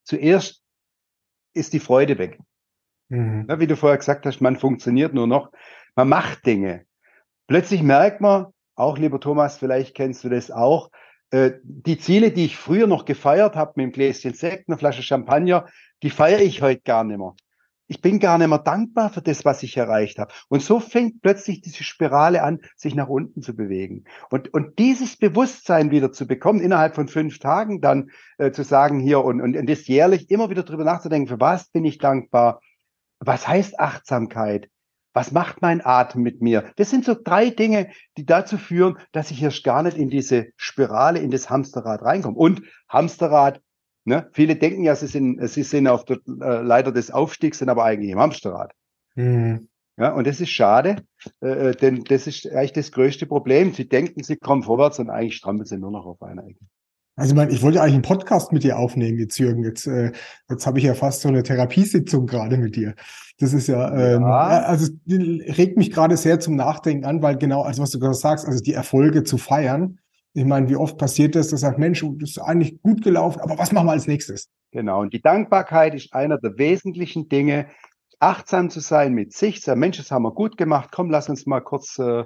Zuerst 0.04 0.62
ist 1.54 1.72
die 1.72 1.80
Freude 1.80 2.18
weg. 2.18 2.38
Mhm. 3.08 3.46
Ja, 3.48 3.60
wie 3.60 3.66
du 3.66 3.76
vorher 3.76 3.98
gesagt 3.98 4.26
hast, 4.26 4.40
man 4.40 4.56
funktioniert 4.56 5.14
nur 5.14 5.26
noch. 5.26 5.50
Man 5.94 6.08
macht 6.08 6.46
Dinge. 6.46 6.86
Plötzlich 7.46 7.82
merkt 7.82 8.20
man, 8.20 8.46
auch 8.74 8.98
lieber 8.98 9.20
Thomas, 9.20 9.58
vielleicht 9.58 9.94
kennst 9.94 10.24
du 10.24 10.28
das 10.28 10.50
auch, 10.50 10.90
äh, 11.30 11.52
die 11.62 11.98
Ziele, 11.98 12.32
die 12.32 12.46
ich 12.46 12.56
früher 12.56 12.86
noch 12.86 13.04
gefeiert 13.04 13.56
habe 13.56 13.72
mit 13.76 13.84
einem 13.84 13.92
Gläschen 13.92 14.34
Sekt, 14.34 14.68
einer 14.68 14.78
Flasche 14.78 15.02
Champagner, 15.02 15.66
die 16.02 16.10
feiere 16.10 16.40
ich 16.40 16.62
heute 16.62 16.82
gar 16.82 17.04
nicht 17.04 17.18
mehr. 17.18 17.34
Ich 17.86 18.00
bin 18.00 18.18
gar 18.18 18.38
nicht 18.38 18.48
mehr 18.48 18.58
dankbar 18.58 19.10
für 19.10 19.20
das, 19.20 19.44
was 19.44 19.62
ich 19.62 19.76
erreicht 19.76 20.18
habe. 20.18 20.32
Und 20.48 20.62
so 20.62 20.80
fängt 20.80 21.20
plötzlich 21.20 21.60
diese 21.60 21.84
Spirale 21.84 22.42
an, 22.42 22.60
sich 22.76 22.94
nach 22.94 23.08
unten 23.08 23.42
zu 23.42 23.54
bewegen. 23.54 24.04
Und, 24.30 24.52
und 24.54 24.78
dieses 24.78 25.16
Bewusstsein 25.16 25.90
wieder 25.90 26.10
zu 26.10 26.26
bekommen, 26.26 26.60
innerhalb 26.60 26.94
von 26.94 27.08
fünf 27.08 27.38
Tagen 27.38 27.80
dann 27.80 28.10
äh, 28.38 28.52
zu 28.52 28.62
sagen 28.64 29.00
hier 29.00 29.22
und, 29.22 29.40
und, 29.40 29.56
und 29.56 29.68
das 29.68 29.86
jährlich 29.86 30.30
immer 30.30 30.48
wieder 30.48 30.62
drüber 30.62 30.84
nachzudenken, 30.84 31.28
für 31.28 31.40
was 31.40 31.68
bin 31.68 31.84
ich 31.84 31.98
dankbar? 31.98 32.60
Was 33.20 33.46
heißt 33.46 33.78
Achtsamkeit? 33.78 34.70
Was 35.12 35.30
macht 35.30 35.62
mein 35.62 35.84
Atem 35.84 36.22
mit 36.22 36.42
mir? 36.42 36.72
Das 36.76 36.90
sind 36.90 37.04
so 37.04 37.14
drei 37.14 37.50
Dinge, 37.50 37.90
die 38.16 38.26
dazu 38.26 38.58
führen, 38.58 38.98
dass 39.12 39.30
ich 39.30 39.40
erst 39.42 39.62
gar 39.62 39.82
nicht 39.84 39.96
in 39.96 40.10
diese 40.10 40.48
Spirale, 40.56 41.20
in 41.20 41.30
das 41.30 41.48
Hamsterrad 41.48 42.02
reinkomme. 42.02 42.36
Und 42.36 42.62
Hamsterrad, 42.88 43.60
ne? 44.04 44.28
viele 44.32 44.56
denken 44.56 44.84
ja, 44.84 44.94
sie 44.96 45.06
sind, 45.06 45.46
sie 45.48 45.62
sind 45.62 45.86
auf 45.88 46.04
der 46.04 46.18
äh, 46.26 46.62
Leiter 46.62 46.92
des 46.92 47.10
Aufstiegs, 47.10 47.58
sind 47.58 47.68
aber 47.68 47.84
eigentlich 47.84 48.10
im 48.10 48.18
Hamsterrad. 48.18 48.72
Mhm. 49.14 49.68
Ja, 49.96 50.12
und 50.12 50.26
das 50.26 50.40
ist 50.40 50.50
schade, 50.50 51.04
äh, 51.40 51.70
äh, 51.70 51.76
denn 51.76 52.02
das 52.04 52.26
ist 52.26 52.50
eigentlich 52.50 52.72
das 52.72 52.90
größte 52.90 53.26
Problem. 53.26 53.72
Sie 53.72 53.88
denken, 53.88 54.24
sie 54.24 54.36
kommen 54.36 54.64
vorwärts 54.64 54.98
und 54.98 55.08
eigentlich 55.08 55.36
strampeln 55.36 55.66
sie 55.66 55.78
nur 55.78 55.92
noch 55.92 56.04
auf 56.04 56.20
einer 56.22 56.44
Ecke. 56.44 56.64
Also 57.16 57.30
ich 57.30 57.36
meine, 57.36 57.52
ich 57.52 57.62
wollte 57.62 57.80
eigentlich 57.80 57.94
einen 57.94 58.02
Podcast 58.02 58.52
mit 58.52 58.64
dir 58.64 58.76
aufnehmen, 58.76 59.18
jetzt 59.18 59.38
Jürgen. 59.38 59.62
Jetzt, 59.62 59.86
äh, 59.86 60.10
jetzt 60.50 60.66
habe 60.66 60.78
ich 60.78 60.84
ja 60.84 60.94
fast 60.94 61.20
so 61.20 61.28
eine 61.28 61.44
Therapiesitzung 61.44 62.26
gerade 62.26 62.56
mit 62.56 62.74
dir. 62.74 62.96
Das 63.38 63.52
ist 63.52 63.68
ja, 63.68 63.94
ähm, 63.96 64.22
ja. 64.22 64.62
also 64.62 64.92
regt 65.06 65.76
mich 65.76 65.92
gerade 65.92 66.16
sehr 66.16 66.40
zum 66.40 66.56
Nachdenken 66.56 67.04
an, 67.04 67.22
weil 67.22 67.36
genau, 67.36 67.62
also 67.62 67.82
was 67.82 67.90
du 67.90 68.00
gerade 68.00 68.14
sagst, 68.14 68.46
also 68.46 68.60
die 68.60 68.74
Erfolge 68.74 69.22
zu 69.22 69.38
feiern. 69.38 70.00
Ich 70.34 70.44
meine, 70.44 70.68
wie 70.68 70.76
oft 70.76 70.98
passiert 70.98 71.36
das, 71.36 71.48
dass 71.48 71.60
sagt, 71.60 71.78
Mensch, 71.78 72.04
das 72.18 72.30
ist 72.30 72.38
eigentlich 72.38 72.82
gut 72.82 73.02
gelaufen, 73.02 73.40
aber 73.40 73.56
was 73.56 73.72
machen 73.72 73.86
wir 73.86 73.92
als 73.92 74.08
nächstes? 74.08 74.50
Genau. 74.72 75.00
Und 75.00 75.14
die 75.14 75.22
Dankbarkeit 75.22 75.94
ist 75.94 76.12
einer 76.12 76.38
der 76.38 76.58
wesentlichen 76.58 77.28
Dinge, 77.28 77.68
achtsam 78.18 78.68
zu 78.68 78.80
sein 78.80 79.14
mit 79.14 79.32
sich. 79.32 79.60
Sagen, 79.60 79.80
Mensch, 79.80 79.98
das 79.98 80.10
haben 80.10 80.24
wir 80.24 80.32
gut 80.32 80.56
gemacht. 80.56 80.90
Komm, 80.92 81.10
lass 81.10 81.28
uns 81.28 81.46
mal 81.46 81.60
kurz 81.60 81.98
äh, 81.98 82.24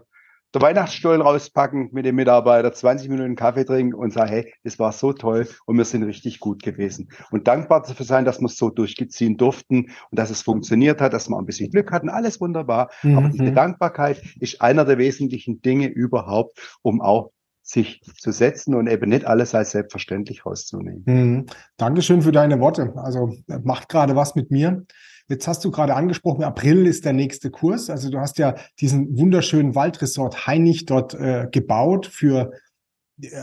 der 0.55 0.63
Weihnachtsstollen 0.63 1.21
rauspacken 1.21 1.91
mit 1.93 2.07
dem 2.07 2.17
Mitarbeiter, 2.17 2.73
20 2.73 3.11
Minuten 3.11 3.37
Kaffee 3.37 3.65
trinken 3.65 3.95
und 3.95 4.15
sagen, 4.15 4.31
hey, 4.31 4.55
das 4.65 4.79
war 4.79 4.93
so 4.93 5.13
toll 5.13 5.47
und 5.67 5.77
wir 5.77 5.85
sind 5.85 6.03
richtig 6.05 6.41
gut 6.41 6.63
gewesen. 6.63 7.11
Und 7.31 7.47
dankbar 7.49 7.83
dafür 7.83 8.07
sein, 8.07 8.25
dass 8.25 8.41
wir 8.41 8.47
es 8.47 8.57
so 8.57 8.71
durchgeziehen 8.71 9.37
durften 9.37 9.91
und 10.11 10.19
dass 10.19 10.31
es 10.31 10.41
funktioniert 10.41 11.03
hat, 11.03 11.13
dass 11.13 11.29
wir 11.29 11.37
ein 11.37 11.45
bisschen 11.45 11.71
Glück 11.71 11.93
hatten, 11.93 12.09
alles 12.09 12.41
wunderbar. 12.41 12.91
Mhm. 13.03 13.19
Aber 13.19 13.29
diese 13.29 13.53
Dankbarkeit 13.53 14.23
ist 14.41 14.63
einer 14.63 14.87
der 14.87 14.97
wesentlichen 14.97 15.61
Dinge 15.61 15.89
überhaupt, 15.89 16.79
um 16.81 17.03
auch 17.03 17.31
sich 17.69 18.01
zu 18.19 18.33
setzen 18.33 18.75
und 18.75 18.87
eben 18.87 19.11
nicht 19.11 19.27
alles 19.27 19.55
als 19.55 19.73
selbstverständlich 19.73 20.47
rauszunehmen. 20.47 21.03
Mhm. 21.05 21.47
Dankeschön 21.77 22.23
für 22.23 22.33
deine 22.33 22.61
Worte. 22.61 22.95
Also 22.97 23.35
macht 23.63 23.91
gerade 23.91 24.17
was 24.17 24.35
mit 24.35 24.51
mir. 24.51 24.87
Jetzt 25.29 25.47
hast 25.47 25.63
du 25.67 25.71
gerade 25.71 25.95
angesprochen, 25.95 26.45
April 26.45 26.87
ist 26.87 27.05
der 27.05 27.13
nächste 27.13 27.51
Kurs. 27.51 27.91
Also 27.91 28.11
du 28.11 28.21
hast 28.21 28.39
ja 28.39 28.55
diesen 28.81 29.19
wunderschönen 29.19 29.75
Waldresort 29.75 30.47
Heinig 30.47 30.87
dort 30.87 31.13
äh, 31.13 31.49
gebaut 31.53 32.07
für 32.07 32.53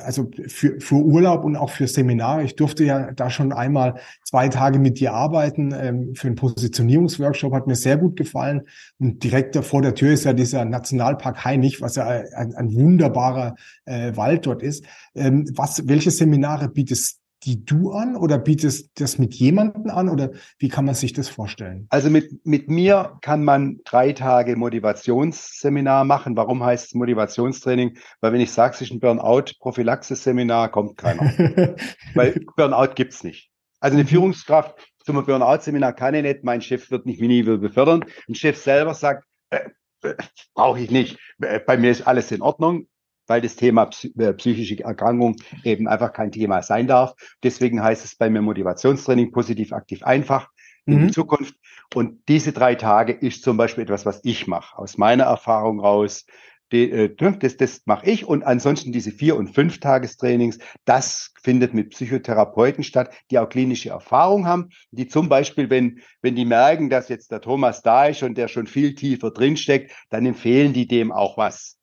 also 0.04 0.32
für, 0.48 0.80
für 0.80 0.96
Urlaub 0.96 1.44
und 1.44 1.56
auch 1.56 1.70
für 1.70 1.88
Seminare. 1.88 2.44
Ich 2.44 2.56
durfte 2.56 2.84
ja 2.84 3.12
da 3.12 3.30
schon 3.30 3.52
einmal 3.52 4.00
zwei 4.24 4.48
Tage 4.50 4.80
mit 4.80 5.00
dir 5.00 5.14
arbeiten 5.14 5.74
ähm, 5.78 6.16
für 6.16 6.28
einen 6.28 6.36
Positionierungsworkshop, 6.36 7.54
hat 7.54 7.68
mir 7.68 7.76
sehr 7.76 7.98
gut 7.98 8.16
gefallen. 8.16 8.64
Und 9.00 9.24
direkt 9.24 9.56
vor 9.58 9.82
der 9.82 9.96
Tür 9.96 10.14
ist 10.14 10.24
ja 10.24 10.34
dieser 10.34 10.66
Nationalpark 10.66 11.44
Heinig, 11.44 11.82
was 11.82 11.96
ja 11.96 12.06
ein, 12.08 12.56
ein 12.56 12.74
wunderbarer 12.74 13.56
äh, 13.86 14.16
Wald 14.16 14.46
dort 14.46 14.64
ist. 14.64 14.86
Ähm, 15.14 15.46
was, 15.54 15.88
welche 15.88 16.12
Seminare 16.12 16.70
bietest 16.70 17.20
die 17.46 17.64
du 17.64 17.92
an 17.92 18.16
oder 18.16 18.40
bietest 18.40 19.00
das 19.00 19.20
mit 19.20 19.36
jemandem 19.36 19.92
an 19.92 20.10
oder 20.10 20.32
wie 20.58 20.68
kann 20.68 20.86
man 20.86 20.96
sich 20.96 21.14
das 21.14 21.30
vorstellen? 21.30 21.86
Also 21.90 22.10
mit, 22.10 22.46
mit 22.46 22.70
mir 22.70 23.18
kann 23.22 23.44
man 23.44 23.82
drei 23.86 24.14
Tage 24.14 24.56
Motivationsseminar 24.56 26.06
machen. 26.06 26.36
Warum 26.36 26.64
heißt 26.64 26.88
es 26.88 26.94
Motivationstraining? 26.96 27.98
Weil 28.20 28.34
wenn 28.34 28.42
ich 28.42 28.52
sage, 28.52 28.74
es 28.74 28.82
ist 28.82 28.92
ein 28.92 29.00
Burnout-Prophylaxis-Seminar, 29.00 30.70
kommt 30.70 30.98
keiner. 30.98 31.76
Weil 32.16 32.44
Burnout 32.56 32.96
gibt's 32.96 33.24
nicht. 33.24 33.52
Also 33.80 33.96
eine 33.96 34.04
mhm. 34.06 34.10
Führungskraft 34.10 34.76
zum 35.06 35.24
Burnout-Seminar 35.24 35.94
kann 35.94 36.16
ich 36.16 36.24
nicht. 36.24 36.44
Mein 36.44 36.62
Chef 36.62 36.90
wird 36.90 37.06
mich 37.06 37.20
nie 37.20 37.44
befördern. 37.44 38.06
Ein 38.28 38.36
Chef 38.36 38.58
selber 38.58 38.96
sagt, 38.96 39.24
äh, 39.52 39.70
äh, 40.02 40.16
brauche 40.56 40.80
ich 40.80 40.90
nicht. 40.90 41.20
Äh, 41.42 41.60
bei 41.60 41.78
mir 41.78 41.92
ist 41.92 42.08
alles 42.08 42.32
in 42.32 42.42
Ordnung 42.42 42.88
weil 43.28 43.42
das 43.42 43.56
Thema 43.56 43.90
äh, 44.18 44.34
psychische 44.34 44.84
Erkrankung 44.84 45.36
eben 45.64 45.88
einfach 45.88 46.14
kein 46.14 46.32
Thema 46.32 46.62
sein 46.62 46.88
darf. 46.88 47.14
Deswegen 47.44 47.82
heißt 47.82 48.06
es 48.06 48.16
bei 48.16 48.30
mir 48.30 48.42
Motivationstraining 48.42 49.32
positiv, 49.32 49.74
aktiv, 49.74 50.04
einfach 50.04 50.50
in 50.86 51.02
mhm. 51.02 51.08
die 51.08 51.14
Zukunft. 51.14 51.56
Und 51.94 52.28
diese 52.28 52.52
drei 52.52 52.76
Tage 52.76 53.14
ist 53.14 53.44
zum 53.44 53.58
Beispiel 53.58 53.84
etwas, 53.84 54.06
was 54.06 54.22
ich 54.24 54.48
mache, 54.48 54.78
aus 54.78 54.98
meiner 54.98 55.26
Erfahrung 55.26 55.80
raus. 55.80 56.26
Die, 56.72 56.90
äh, 56.90 57.16
das, 57.16 57.58
das 57.58 57.82
mache 57.86 58.10
ich 58.10 58.26
und 58.26 58.44
ansonsten 58.44 58.92
diese 58.92 59.12
vier 59.12 59.36
und 59.36 59.54
fünf 59.54 59.80
Tagestrainings, 59.80 60.58
das 60.84 61.32
findet 61.44 61.76
mit 61.76 61.92
Psychotherapeuten 61.92 62.84
statt, 62.84 63.14
die 63.30 63.38
auch 63.38 63.48
klinische 63.48 63.90
Erfahrung 63.90 64.48
haben, 64.48 64.70
die 64.90 65.08
zum 65.08 65.30
Beispiel, 65.30 65.70
wenn 65.70 66.02
wenn 66.22 66.36
die 66.36 66.46
merken, 66.46 66.90
dass 66.90 67.08
jetzt 67.08 67.32
der 67.32 67.42
Thomas 67.42 67.84
da 67.84 68.08
ist 68.08 68.24
und 68.24 68.36
der 68.36 68.48
schon 68.48 68.66
viel 68.66 68.96
tiefer 68.96 69.30
drinsteckt, 69.30 69.92
dann 70.10 70.26
empfehlen 70.26 70.74
die 70.74 70.88
dem 70.88 71.12
auch 71.12 71.38
was. 71.38 71.78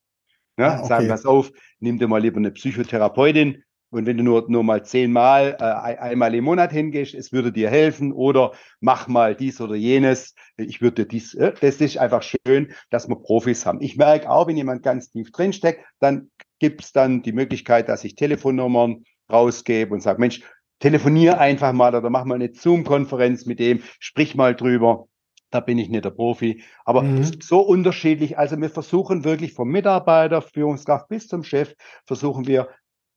Ne? 0.57 0.67
Ah, 0.67 0.79
okay. 0.79 0.88
Sagen, 0.88 1.09
pass 1.09 1.27
auf, 1.27 1.51
nimm 1.81 1.99
dir 1.99 2.09
mal 2.09 2.21
lieber 2.21 2.38
eine 2.38 2.51
Psychotherapeutin. 2.51 3.62
Und 3.91 4.07
wenn 4.07 4.17
du 4.17 4.23
nur, 4.23 4.47
nur 4.49 4.65
mal 4.65 4.85
zehnmal, 4.85 5.57
äh, 5.61 5.65
einmal 5.65 6.35
im 6.35 6.45
Monat 6.45 6.73
hingehst, 6.73 7.15
es 7.15 7.31
würde 7.31 7.53
dir 7.53 7.69
helfen 7.69 8.12
oder 8.12 8.53
mach 8.81 9.07
mal 9.07 9.35
dies 9.35 9.61
oder 9.61 9.75
jenes. 9.75 10.35
Ich 10.57 10.81
würde 10.81 11.05
dies, 11.05 11.35
äh, 11.35 11.53
das 11.61 11.77
ist 11.77 11.99
einfach 11.99 12.23
schön, 12.23 12.73
dass 12.88 13.09
wir 13.09 13.17
Profis 13.17 13.67
haben. 13.67 13.83
Ich 13.83 13.99
merke 13.99 14.31
auch, 14.31 14.47
wenn 14.47 14.57
jemand 14.57 14.83
ganz 14.83 15.11
tief 15.11 15.31
drinsteckt, 15.31 15.85
dann 16.01 16.31
gibt's 16.59 16.93
dann 16.93 17.23
die 17.23 17.33
Möglichkeit, 17.33 17.91
dass 17.91 18.03
ich 18.05 18.15
Telefonnummern 18.15 19.05
rausgebe 19.31 19.93
und 19.93 20.01
sage, 20.01 20.21
Mensch, 20.21 20.41
telefonier 20.79 21.38
einfach 21.38 21.73
mal 21.75 21.95
oder 21.95 22.09
mach 22.09 22.25
mal 22.25 22.37
eine 22.37 22.53
Zoom-Konferenz 22.55 23.45
mit 23.45 23.61
dem, 23.61 23.83
sprich 24.01 24.35
mal 24.35 24.57
drüber 24.57 25.07
da 25.53 25.61
bin 25.61 25.79
ich 25.79 25.88
nicht 25.88 26.05
der 26.05 26.11
Profi. 26.11 26.62
Aber 26.85 27.03
mhm. 27.03 27.41
so 27.41 27.61
unterschiedlich. 27.61 28.38
Also 28.38 28.61
wir 28.61 28.71
versuchen 28.71 29.25
wirklich 29.25 29.53
vom 29.55 29.69
Mitarbeiter, 29.69 30.43
Führungskraft 30.43 31.09
bis 31.09 31.29
zum 31.29 31.45
Chef, 31.45 31.75
versuchen 32.07 32.47
wir 32.47 32.69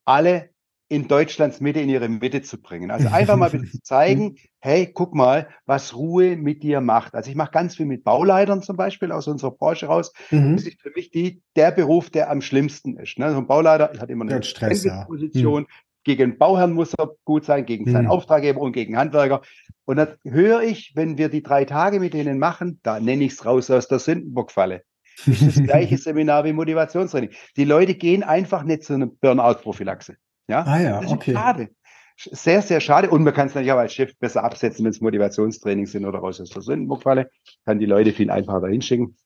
alle 0.06 0.50
in 0.88 1.08
Deutschlands 1.08 1.62
Mitte, 1.62 1.80
in 1.80 1.89
ihre 1.89 2.08
Mitte 2.10 2.43
zu 2.43 2.62
bringen. 2.62 2.91
Also 2.91 3.08
einfach 3.08 3.38
mal 3.38 3.50
zu 3.50 3.60
zeigen, 3.82 4.36
hey, 4.60 4.91
guck 4.93 5.15
mal, 5.15 5.50
was 5.65 5.95
Ruhe 5.95 6.38
mit 6.38 6.62
dir 6.62 6.80
macht. 6.80 7.15
Also 7.15 7.32
ich 7.32 7.36
mache 7.36 7.52
ganz 7.52 7.76
viel 7.76 7.88
mit 7.88 8.04
Bauleitern 8.04 8.62
zum 8.62 8.78
Beispiel 8.78 9.12
aus 9.12 9.28
unserer 9.28 9.52
Branche 9.52 9.88
raus. 9.88 10.13
Mhm. 10.30 10.58
Das 10.58 10.67
ist 10.67 10.80
für 10.80 10.91
mich 10.91 11.10
die, 11.10 11.41
der 11.56 11.71
Beruf, 11.71 12.12
der 12.12 12.30
am 12.30 12.41
schlimmsten 12.41 12.98
ist. 12.98 13.17
Ne? 13.17 13.32
So 13.32 13.38
ein 13.38 13.48
Bauleiter 13.48 13.93
hat 14.00 14.10
immer 14.12 14.26
eine 14.26 14.43
Stress, 14.43 14.84
ja. 14.84 15.06
Position. 15.06 15.63
Mhm. 15.63 15.67
Gegen 16.06 16.38
Bauherrn 16.38 16.74
muss 16.74 16.94
er 16.94 17.15
gut 17.26 17.46
sein, 17.46 17.65
gegen 17.65 17.91
seinen 17.91 18.06
mhm. 18.06 18.12
Auftraggeber 18.12 18.62
und 18.62 18.74
gegen 18.74 18.96
Handwerker. 18.96 19.41
Und 19.86 19.98
dann 19.98 20.15
höre 20.24 20.62
ich, 20.62 20.94
wenn 20.96 21.18
wir 21.18 21.30
die 21.30 21.41
drei 21.41 21.65
Tage 21.65 22.00
mit 22.00 22.13
denen 22.13 22.38
machen, 22.38 22.80
da 22.84 23.00
nenne 23.00 23.24
ich 23.24 23.34
es 23.34 23.46
raus 23.46 23.72
aus 23.72 23.88
der 23.88 24.00
Sündenbockfalle. 24.00 24.84
Das 25.26 25.41
ist 25.41 25.58
das 25.58 25.63
gleiche 25.63 25.98
Seminar 25.98 26.46
wie 26.46 26.54
Motivationstraining. 26.54 27.32
Die 27.58 27.63
Leute 27.65 27.96
gehen 27.96 28.22
einfach 28.22 28.63
nicht 28.63 28.84
zu 28.84 28.94
einer 28.94 29.08
Burnout-Prophylaxe. 29.08 30.15
Ja, 30.48 30.62
ah 30.63 30.80
ja, 30.80 31.02
das 31.02 31.06
ist 31.06 31.12
okay. 31.12 31.34
schade. 31.34 31.70
Sehr, 32.18 32.62
sehr 32.62 32.80
schade. 32.80 33.10
Und 33.10 33.24
man 33.24 33.34
kann 33.34 33.48
es 33.48 33.56
natürlich 33.56 33.72
auch 33.72 33.78
als 33.78 33.94
Chef 33.94 34.15
besser 34.20 34.44
absetzen, 34.44 34.86
wenn 34.86 34.91
es 34.91 35.02
Motivationstraining 35.02 35.88
sind 35.88 36.06
oder 36.06 36.20
raus 36.20 36.39
aus 36.39 36.52
der 36.52 36.62
Sündenbockfalle. 36.62 37.32
Kann 37.65 37.80
die 37.80 37.88
Leute 37.88 38.13
viel 38.13 38.30
einfacher 38.30 38.62
dahin 38.62 38.84
schicken. 38.84 39.18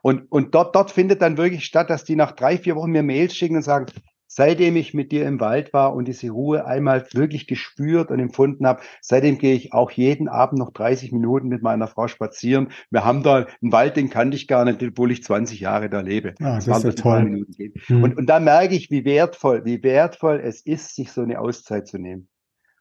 Und, 0.00 0.30
und 0.30 0.54
dort, 0.54 0.76
dort 0.76 0.90
findet 0.90 1.20
dann 1.20 1.36
wirklich 1.36 1.64
statt, 1.64 1.90
dass 1.90 2.04
die 2.04 2.16
nach 2.16 2.32
drei, 2.32 2.56
vier 2.56 2.76
Wochen 2.76 2.92
mir 2.92 3.02
Mails 3.02 3.36
schicken 3.36 3.56
und 3.56 3.62
sagen, 3.62 3.86
Seitdem 4.36 4.74
ich 4.74 4.94
mit 4.94 5.12
dir 5.12 5.28
im 5.28 5.38
Wald 5.38 5.72
war 5.72 5.94
und 5.94 6.08
diese 6.08 6.28
Ruhe 6.30 6.66
einmal 6.66 7.06
wirklich 7.12 7.46
gespürt 7.46 8.10
und 8.10 8.18
empfunden 8.18 8.66
habe, 8.66 8.82
seitdem 9.00 9.38
gehe 9.38 9.54
ich 9.54 9.72
auch 9.72 9.92
jeden 9.92 10.26
Abend 10.26 10.58
noch 10.58 10.72
30 10.72 11.12
Minuten 11.12 11.46
mit 11.46 11.62
meiner 11.62 11.86
Frau 11.86 12.08
spazieren. 12.08 12.72
Wir 12.90 13.04
haben 13.04 13.22
da 13.22 13.46
einen 13.62 13.70
Wald, 13.70 13.96
den 13.96 14.10
kannte 14.10 14.36
ich 14.36 14.48
gar 14.48 14.64
nicht, 14.64 14.82
obwohl 14.82 15.12
ich 15.12 15.22
20 15.22 15.60
Jahre 15.60 15.88
da 15.88 16.00
lebe. 16.00 16.34
Ah, 16.40 16.56
das, 16.56 16.64
das 16.64 16.78
ist 16.78 16.84
ja 16.84 16.92
toll. 17.04 17.46
Mhm. 17.88 18.02
Und, 18.02 18.16
und 18.16 18.26
da 18.26 18.40
merke 18.40 18.74
ich, 18.74 18.90
wie 18.90 19.04
wertvoll, 19.04 19.64
wie 19.64 19.80
wertvoll 19.84 20.40
es 20.42 20.62
ist, 20.62 20.96
sich 20.96 21.12
so 21.12 21.20
eine 21.20 21.38
Auszeit 21.38 21.86
zu 21.86 21.98
nehmen. 21.98 22.26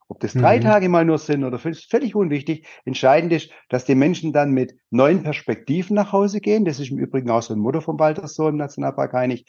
Ob 0.07 0.19
das 0.21 0.33
drei 0.33 0.57
mhm. 0.57 0.61
Tage 0.61 0.89
mal 0.89 1.05
nur 1.05 1.19
sind 1.19 1.43
oder 1.43 1.59
fünf, 1.59 1.77
ist 1.77 1.91
völlig 1.91 2.15
unwichtig. 2.15 2.67
Entscheidend 2.83 3.31
ist, 3.31 3.51
dass 3.69 3.85
die 3.85 3.95
Menschen 3.95 4.33
dann 4.33 4.51
mit 4.51 4.75
neuen 4.89 5.21
Perspektiven 5.21 5.95
nach 5.95 6.13
Hause 6.13 6.39
gehen. 6.39 6.65
Das 6.65 6.79
ist 6.79 6.89
im 6.89 6.97
Übrigen 6.97 7.29
auch 7.29 7.43
so 7.43 7.53
ein 7.53 7.59
Motto 7.59 7.79
vom 7.79 7.99
Walterssohn 7.99 8.57
Nationalpark 8.57 9.13
Heinig 9.13 9.45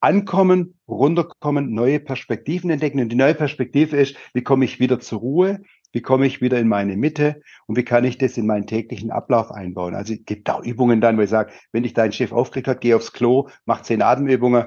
ankommen, 0.00 0.78
runterkommen, 0.88 1.72
neue 1.72 2.00
Perspektiven 2.00 2.70
entdecken. 2.70 3.00
Und 3.00 3.10
die 3.10 3.16
neue 3.16 3.34
Perspektive 3.34 3.96
ist, 3.96 4.16
wie 4.34 4.42
komme 4.42 4.64
ich 4.64 4.80
wieder 4.80 5.00
zur 5.00 5.20
Ruhe? 5.20 5.60
Wie 5.92 6.02
komme 6.02 6.26
ich 6.26 6.40
wieder 6.40 6.58
in 6.58 6.68
meine 6.68 6.96
Mitte? 6.96 7.42
Und 7.66 7.76
wie 7.76 7.84
kann 7.84 8.04
ich 8.04 8.16
das 8.18 8.36
in 8.36 8.46
meinen 8.46 8.66
täglichen 8.66 9.10
Ablauf 9.10 9.50
einbauen? 9.50 9.94
Also 9.94 10.14
es 10.14 10.24
gibt 10.24 10.48
auch 10.48 10.62
Übungen 10.62 11.00
dann, 11.00 11.18
wo 11.18 11.22
ich 11.22 11.30
sage, 11.30 11.52
wenn 11.72 11.82
dich 11.82 11.94
dein 11.94 12.12
Chef 12.12 12.32
aufgeregt 12.32 12.68
hat, 12.68 12.80
geh 12.80 12.94
aufs 12.94 13.12
Klo, 13.12 13.48
mach 13.66 13.82
zehn 13.82 14.02
Atemübungen, 14.02 14.66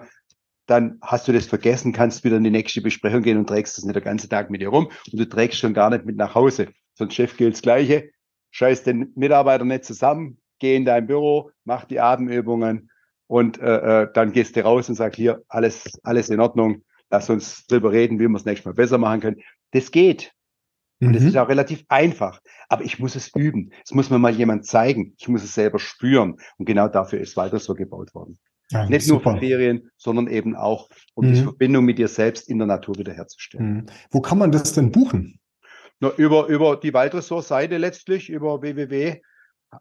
dann 0.66 0.98
hast 1.02 1.28
du 1.28 1.34
das 1.34 1.46
vergessen, 1.46 1.92
kannst 1.92 2.24
wieder 2.24 2.38
in 2.38 2.44
die 2.44 2.52
nächste 2.52 2.82
Besprechung 2.82 3.22
gehen 3.22 3.38
und 3.38 3.48
trägst 3.48 3.78
das 3.78 3.86
nicht 3.86 3.96
den 3.96 4.04
ganzen 4.04 4.30
Tag 4.30 4.50
mit 4.50 4.62
dir 4.62 4.70
rum 4.70 4.90
und 5.12 5.20
du 5.20 5.28
trägst 5.28 5.60
schon 5.60 5.74
gar 5.74 5.90
nicht 5.90 6.06
mit 6.06 6.16
nach 6.16 6.36
Hause. 6.36 6.70
Sonst 6.96 7.16
Chef 7.16 7.36
gilt 7.38 7.54
das 7.54 7.62
Gleiche. 7.62 8.12
Scheiß 8.52 8.84
den 8.84 9.12
Mitarbeiter 9.16 9.66
nicht 9.66 9.84
zusammen, 9.84 10.38
geh 10.60 10.76
in 10.76 10.86
dein 10.86 11.08
Büro, 11.08 11.52
mach 11.66 11.86
die 11.86 12.00
Atemübungen 12.00 12.90
und 13.28 13.60
äh, 13.60 14.04
äh, 14.04 14.08
dann 14.14 14.32
gehst 14.32 14.56
du 14.56 14.64
raus 14.64 14.90
und 14.90 14.96
sagst, 14.96 15.18
hier, 15.18 15.44
alles, 15.48 16.00
alles 16.04 16.30
in 16.30 16.40
Ordnung, 16.40 16.84
lass 17.10 17.30
uns 17.30 17.66
drüber 17.68 17.92
reden, 17.92 18.20
wie 18.20 18.28
wir 18.28 18.36
es 18.36 18.46
nächstes 18.46 18.66
Mal 18.66 18.74
besser 18.74 18.98
machen 18.98 19.22
können. 19.22 19.42
Das 19.72 19.92
geht. 19.92 20.34
Und 21.00 21.10
mhm. 21.10 21.14
das 21.14 21.24
ist 21.24 21.38
auch 21.38 21.50
relativ 21.50 21.84
einfach. 21.90 22.40
Aber 22.70 22.84
ich 22.84 23.00
muss 23.00 23.16
es 23.16 23.34
üben. 23.36 23.72
Es 23.84 23.94
muss 23.94 24.10
mir 24.10 24.20
mal 24.20 24.34
jemand 24.34 24.66
zeigen. 24.66 25.16
Ich 25.18 25.28
muss 25.28 25.44
es 25.44 25.54
selber 25.54 25.80
spüren. 25.80 26.38
Und 26.58 26.66
genau 26.66 26.88
dafür 26.88 27.20
ist 27.20 27.36
weiter 27.36 27.60
so 27.60 27.74
gebaut 27.74 28.14
worden. 28.14 28.40
Ja, 28.72 28.86
Nicht 28.88 29.06
super. 29.06 29.32
nur 29.32 29.42
für 29.42 29.46
Ferien, 29.46 29.92
sondern 29.98 30.28
eben 30.28 30.56
auch, 30.56 30.90
um 31.14 31.28
mhm. 31.28 31.34
die 31.34 31.42
Verbindung 31.42 31.86
mit 31.86 31.98
dir 31.98 32.08
selbst 32.08 32.50
in 32.50 32.58
der 32.58 32.68
Natur 32.68 32.98
wiederherzustellen. 32.98 33.74
Mhm. 33.74 33.86
Wo 34.12 34.22
kann 34.22 34.38
man 34.38 34.52
das 34.52 34.74
denn 34.74 34.92
buchen? 34.92 35.40
Na, 36.00 36.12
über, 36.18 36.48
über 36.48 36.78
die 36.78 36.94
Waldressort-Seite 36.94 37.78
letztlich, 37.78 38.30
über 38.30 38.62
www 38.62 39.22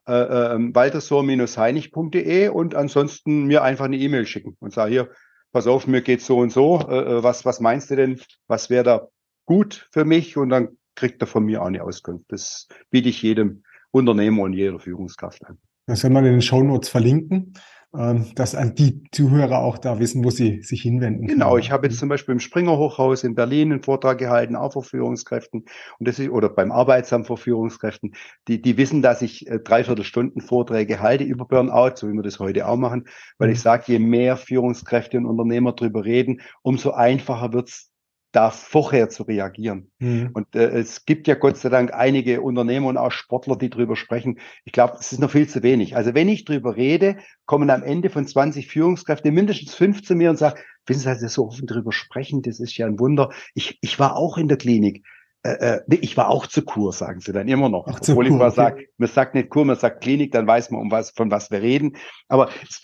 äh, 0.07 0.13
äh, 0.13 0.75
waltersor-heinig.de 0.75 2.49
und 2.49 2.75
ansonsten 2.75 3.45
mir 3.45 3.63
einfach 3.63 3.85
eine 3.87 3.97
E-Mail 3.97 4.27
schicken 4.27 4.57
und 4.61 4.73
sagen 4.73 4.93
hier, 4.93 5.11
pass 5.53 5.67
auf, 5.67 5.87
mir 5.87 6.03
geht 6.03 6.23
so 6.23 6.39
und 6.39 6.51
so, 6.51 6.81
äh, 6.89 7.19
äh, 7.19 7.23
was, 7.23 7.45
was 7.45 7.61
meinst 7.61 7.91
du 7.91 7.97
denn, 7.97 8.21
was 8.47 8.71
wäre 8.71 8.85
da 8.85 9.09
gut 9.47 9.89
für 9.93 10.05
mich 10.05 10.37
und 10.37 10.49
dann 10.49 10.77
kriegt 10.95 11.23
er 11.23 11.27
von 11.27 11.45
mir 11.45 11.63
auch 11.63 11.67
eine 11.67 11.83
Auskunft. 11.83 12.27
Das 12.29 12.69
biete 12.91 13.09
ich 13.09 13.23
jedem 13.23 13.63
Unternehmer 13.91 14.43
und 14.43 14.53
jeder 14.55 14.79
Führungskraft 14.79 15.45
an. 15.47 15.59
Das 15.87 16.03
werden 16.03 16.15
wir 16.15 16.21
in 16.21 16.27
den 16.27 16.43
Show 16.43 16.63
Notes 16.63 16.89
verlinken. 16.89 17.55
Ähm, 17.95 18.33
dass 18.37 18.57
die 18.75 19.05
Zuhörer 19.13 19.59
auch 19.59 19.77
da 19.77 19.99
wissen, 19.99 20.25
wo 20.25 20.31
sie 20.31 20.63
sich 20.63 20.81
hinwenden. 20.81 21.27
Genau, 21.27 21.59
ich 21.59 21.71
habe 21.71 21.87
jetzt 21.87 21.99
zum 21.99 22.09
Beispiel 22.09 22.33
im 22.33 22.41
Springer 22.41 22.79
Hochhaus 22.79 23.23
in 23.23 23.35
Berlin 23.35 23.71
einen 23.71 23.83
Vortrag 23.83 24.17
gehalten, 24.17 24.57
auch 24.57 24.73
vor 24.73 24.83
Führungskräften 24.83 25.67
und 25.99 26.09
das 26.09 26.19
ist, 26.19 26.31
oder 26.31 26.49
beim 26.49 26.73
Arbeitsamt 26.73 27.27
vor 27.27 27.37
Führungskräften, 27.37 28.15
die, 28.49 28.63
die 28.63 28.79
wissen, 28.79 29.03
dass 29.03 29.21
ich 29.21 29.47
äh, 29.47 29.59
dreiviertel 29.59 30.07
Stunden 30.07 30.41
Vorträge 30.41 31.01
halte 31.01 31.25
über 31.25 31.45
Burnout, 31.45 31.97
so 31.97 32.09
wie 32.09 32.15
wir 32.15 32.23
das 32.23 32.39
heute 32.39 32.67
auch 32.67 32.79
machen, 32.79 33.09
weil 33.37 33.49
mhm. 33.49 33.55
ich 33.55 33.61
sage, 33.61 33.85
je 33.89 33.99
mehr 33.99 34.39
Führungskräfte 34.39 35.19
und 35.19 35.27
Unternehmer 35.27 35.73
drüber 35.73 36.07
reden, 36.07 36.41
umso 36.63 36.93
einfacher 36.93 37.53
wird's 37.53 37.92
da 38.33 38.51
vorher 38.51 39.09
zu 39.11 39.23
reagieren. 39.25 39.91
Mhm. 39.99 40.31
Und 40.33 40.55
äh, 40.57 40.71
es 40.71 41.05
gibt 41.05 41.29
ja 41.29 41.35
Gott 41.35 41.59
sei 41.59 41.69
Dank 41.69 41.93
einige 41.93 42.41
Unternehmer 42.41 42.89
und 42.89 42.97
auch 42.97 43.13
Sportler, 43.13 43.57
die 43.57 43.71
drüber 43.71 43.95
sprechen. 43.95 44.39
Ich 44.65 44.73
glaube, 44.73 44.97
es 44.99 45.13
ist 45.13 45.21
noch 45.21 45.31
viel 45.31 45.49
zu 45.49 45.63
wenig. 45.63 45.97
Also 45.97 46.15
wenn 46.15 46.29
ich 46.29 46.45
drüber 46.45 46.77
rede, 46.77 47.19
kommen 47.45 47.71
am 47.71 47.83
Ende 47.83 48.11
von 48.11 48.27
20 48.27 48.67
Führungskräfte 48.67 49.31
mindestens 49.31 49.75
fünf 49.75 50.03
zu 50.03 50.15
mir 50.15 50.31
und 50.31 50.39
sagen, 50.39 50.59
wissen 50.87 51.01
Sie, 51.01 51.07
dass 51.07 51.21
Sie 51.21 51.29
so 51.29 51.47
offen 51.47 51.67
drüber 51.67 51.93
sprechen, 51.93 52.43
das 52.43 52.59
ist 52.59 52.77
ja 52.77 52.87
ein 52.87 52.99
Wunder. 52.99 53.31
Ich, 53.55 53.79
ich 53.83 53.99
war 53.99 54.17
auch 54.17 54.39
in 54.39 54.49
der 54.49 54.57
Klinik. 54.57 55.05
Äh, 55.45 55.79
äh, 55.89 55.97
ich 56.01 56.17
war 56.17 56.29
auch 56.29 56.47
zur 56.47 56.65
Kur, 56.65 56.93
sagen 56.93 57.21
sie 57.21 57.33
dann 57.33 57.49
immer 57.49 57.69
noch. 57.69 57.87
Ach, 57.89 57.99
Obwohl 58.01 58.15
Kur, 58.15 58.25
ich 58.25 58.31
mal 58.31 58.47
okay. 58.47 58.55
sage, 58.55 58.87
man 58.97 59.09
sagt 59.09 59.35
nicht 59.35 59.51
Kur, 59.51 59.65
man 59.65 59.77
sagt 59.77 60.03
Klinik, 60.03 60.33
dann 60.33 60.47
weiß 60.47 60.71
man, 60.71 60.81
um 60.81 60.91
was, 60.91 61.11
von 61.11 61.31
was 61.31 61.51
wir 61.51 61.61
reden. 61.61 61.97
Aber 62.29 62.49
es 62.69 62.81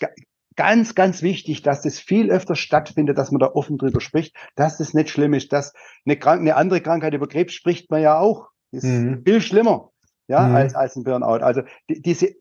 ganz, 0.59 0.93
ganz 0.93 1.21
wichtig, 1.21 1.61
dass 1.61 1.83
das 1.83 1.99
viel 1.99 2.29
öfter 2.29 2.53
stattfindet, 2.53 3.17
dass 3.17 3.31
man 3.31 3.39
da 3.39 3.47
offen 3.47 3.77
drüber 3.77 4.01
spricht, 4.01 4.35
dass 4.57 4.77
das 4.77 4.93
nicht 4.93 5.09
schlimm 5.09 5.33
ist, 5.33 5.53
dass 5.53 5.71
eine, 6.05 6.17
Krank 6.17 6.41
eine 6.41 6.57
andere 6.57 6.81
Krankheit 6.81 7.13
über 7.13 7.29
Krebs 7.29 7.53
spricht 7.53 7.89
man 7.89 8.01
ja 8.01 8.19
auch. 8.19 8.49
Ist 8.71 8.83
mhm. 8.83 9.23
viel 9.25 9.39
schlimmer, 9.39 9.91
ja, 10.27 10.45
mhm. 10.45 10.55
als, 10.55 10.75
als 10.75 10.97
ein 10.97 11.05
Burnout. 11.05 11.45
Also 11.45 11.61
die, 11.89 12.01
diese 12.01 12.35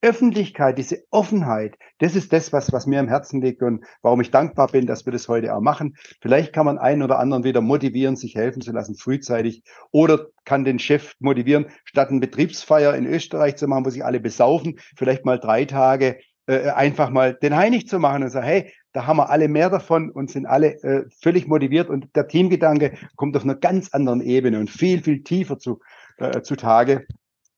Öffentlichkeit, 0.00 0.78
diese 0.78 1.04
Offenheit, 1.10 1.76
das 1.98 2.16
ist 2.16 2.32
das, 2.32 2.54
was, 2.54 2.72
was 2.72 2.86
mir 2.86 3.00
am 3.00 3.08
Herzen 3.08 3.42
liegt 3.42 3.62
und 3.62 3.84
warum 4.00 4.22
ich 4.22 4.30
dankbar 4.30 4.68
bin, 4.68 4.86
dass 4.86 5.04
wir 5.04 5.12
das 5.12 5.28
heute 5.28 5.54
auch 5.54 5.60
machen. 5.60 5.94
Vielleicht 6.22 6.54
kann 6.54 6.64
man 6.64 6.78
einen 6.78 7.02
oder 7.02 7.18
anderen 7.18 7.44
wieder 7.44 7.60
motivieren, 7.60 8.16
sich 8.16 8.34
helfen 8.34 8.62
zu 8.62 8.72
lassen, 8.72 8.94
frühzeitig, 8.94 9.62
oder 9.90 10.28
kann 10.46 10.64
den 10.64 10.78
Chef 10.78 11.16
motivieren, 11.18 11.66
statt 11.84 12.08
eine 12.08 12.20
Betriebsfeier 12.20 12.94
in 12.94 13.04
Österreich 13.04 13.56
zu 13.56 13.66
machen, 13.66 13.84
wo 13.84 13.90
sich 13.90 14.06
alle 14.06 14.20
besaufen, 14.20 14.78
vielleicht 14.96 15.26
mal 15.26 15.38
drei 15.38 15.66
Tage 15.66 16.18
äh, 16.48 16.70
einfach 16.70 17.10
mal 17.10 17.34
den 17.34 17.54
Heinig 17.54 17.86
zu 17.88 17.98
machen 17.98 18.22
und 18.22 18.30
sagen, 18.30 18.46
hey, 18.46 18.72
da 18.92 19.06
haben 19.06 19.18
wir 19.18 19.28
alle 19.28 19.48
mehr 19.48 19.68
davon 19.68 20.10
und 20.10 20.30
sind 20.30 20.46
alle 20.46 20.82
äh, 20.82 21.04
völlig 21.20 21.46
motiviert 21.46 21.90
und 21.90 22.08
der 22.16 22.26
Teamgedanke 22.26 22.96
kommt 23.16 23.36
auf 23.36 23.44
einer 23.44 23.54
ganz 23.54 23.90
anderen 23.90 24.22
Ebene 24.22 24.58
und 24.58 24.70
viel, 24.70 25.02
viel 25.02 25.22
tiefer 25.22 25.58
zu, 25.58 25.80
äh, 26.16 26.40
zutage, 26.40 27.06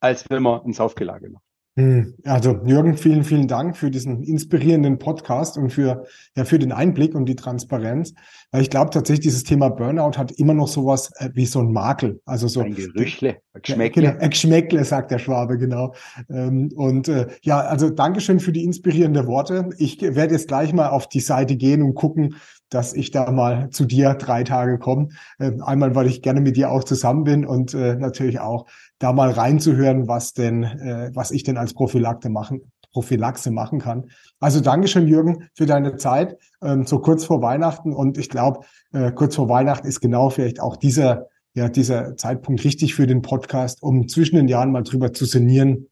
als 0.00 0.28
wenn 0.28 0.42
man 0.42 0.64
ins 0.64 0.78
Saufgelage 0.78 1.30
macht. 1.30 1.44
Hm, 1.80 2.14
also 2.24 2.60
Jürgen, 2.66 2.96
vielen, 2.96 3.24
vielen 3.24 3.48
Dank 3.48 3.76
für 3.76 3.90
diesen 3.90 4.22
inspirierenden 4.22 4.98
Podcast 4.98 5.56
und 5.56 5.70
für, 5.70 6.04
ja, 6.36 6.44
für 6.44 6.58
den 6.58 6.72
Einblick 6.72 7.14
und 7.14 7.24
die 7.26 7.36
Transparenz. 7.36 8.12
Weil 8.50 8.62
ich 8.62 8.70
glaube 8.70 8.90
tatsächlich, 8.90 9.24
dieses 9.24 9.44
Thema 9.44 9.70
Burnout 9.70 10.18
hat 10.18 10.32
immer 10.32 10.52
noch 10.52 10.68
sowas 10.68 11.10
äh, 11.16 11.30
wie 11.32 11.46
so 11.46 11.60
ein 11.60 11.72
Makel. 11.72 12.20
Also 12.26 12.48
so 12.48 12.60
ein 12.60 12.74
Gerüchle, 12.74 13.38
ein 13.54 13.62
Geschmäckle. 13.62 14.02
Ja, 14.02 14.10
genau, 14.10 14.22
ein 14.22 14.30
Geschmäckle, 14.30 14.84
sagt 14.84 15.10
der 15.10 15.18
Schwabe, 15.18 15.56
genau. 15.56 15.94
Ähm, 16.28 16.70
und 16.74 17.08
äh, 17.08 17.28
ja, 17.42 17.60
also 17.60 17.88
Dankeschön 17.88 18.40
für 18.40 18.52
die 18.52 18.64
inspirierenden 18.64 19.26
Worte. 19.26 19.70
Ich 19.78 20.02
werde 20.02 20.34
jetzt 20.34 20.48
gleich 20.48 20.74
mal 20.74 20.90
auf 20.90 21.08
die 21.08 21.20
Seite 21.20 21.56
gehen 21.56 21.82
und 21.82 21.94
gucken, 21.94 22.34
dass 22.68 22.92
ich 22.92 23.10
da 23.10 23.30
mal 23.30 23.70
zu 23.70 23.84
dir 23.84 24.14
drei 24.14 24.44
Tage 24.44 24.78
komme. 24.78 25.08
Äh, 25.38 25.52
einmal, 25.62 25.94
weil 25.94 26.08
ich 26.08 26.20
gerne 26.20 26.40
mit 26.40 26.56
dir 26.56 26.70
auch 26.70 26.84
zusammen 26.84 27.24
bin 27.24 27.46
und 27.46 27.72
äh, 27.72 27.96
natürlich 27.96 28.40
auch 28.40 28.66
da 29.00 29.12
mal 29.12 29.30
reinzuhören, 29.30 30.06
was 30.06 30.32
denn, 30.34 30.62
äh, 30.62 31.10
was 31.12 31.32
ich 31.32 31.42
denn 31.42 31.56
als 31.56 31.74
Prophylakte 31.74 32.28
machen, 32.28 32.70
Prophylaxe 32.92 33.50
machen 33.50 33.80
kann. 33.80 34.10
Also 34.38 34.60
Dankeschön, 34.60 35.08
Jürgen, 35.08 35.48
für 35.54 35.66
deine 35.66 35.96
Zeit, 35.96 36.36
ähm, 36.62 36.86
so 36.86 37.00
kurz 37.00 37.24
vor 37.24 37.42
Weihnachten. 37.42 37.92
Und 37.92 38.18
ich 38.18 38.28
glaube, 38.28 38.60
äh, 38.92 39.10
kurz 39.10 39.36
vor 39.36 39.48
Weihnachten 39.48 39.86
ist 39.86 40.00
genau 40.00 40.30
vielleicht 40.30 40.60
auch 40.60 40.76
dieser, 40.76 41.26
ja, 41.54 41.68
dieser 41.68 42.16
Zeitpunkt 42.16 42.62
richtig 42.62 42.94
für 42.94 43.06
den 43.06 43.22
Podcast, 43.22 43.82
um 43.82 44.06
zwischen 44.06 44.36
den 44.36 44.48
Jahren 44.48 44.70
mal 44.70 44.82
drüber 44.82 45.12
zu 45.12 45.24
sinnieren, 45.24 45.88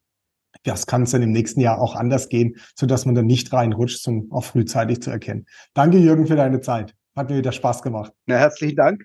das 0.64 0.87
kann 0.87 1.03
es 1.03 1.12
dann 1.12 1.23
im 1.23 1.31
nächsten 1.31 1.61
Jahr 1.61 1.81
auch 1.81 1.94
anders 1.94 2.29
gehen, 2.29 2.57
so 2.75 2.87
dass 2.87 3.07
man 3.07 3.14
dann 3.14 3.27
nicht 3.27 3.53
reinrutscht, 3.53 4.03
sondern 4.03 4.31
auch 4.33 4.44
frühzeitig 4.44 5.01
zu 5.01 5.11
erkennen. 5.11 5.47
Danke, 5.73 5.99
Jürgen, 5.99 6.27
für 6.27 6.37
deine 6.37 6.61
Zeit. 6.61 6.94
Hat 7.16 7.31
mir 7.31 7.38
wieder 7.38 7.53
Spaß 7.53 7.83
gemacht. 7.83 8.12
Na, 8.27 8.37
herzlichen 8.37 8.77
Dank, 8.77 9.05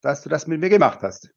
dass 0.00 0.22
du 0.22 0.28
das 0.28 0.46
mit 0.46 0.60
mir 0.60 0.68
gemacht 0.68 1.00
hast. 1.02 1.30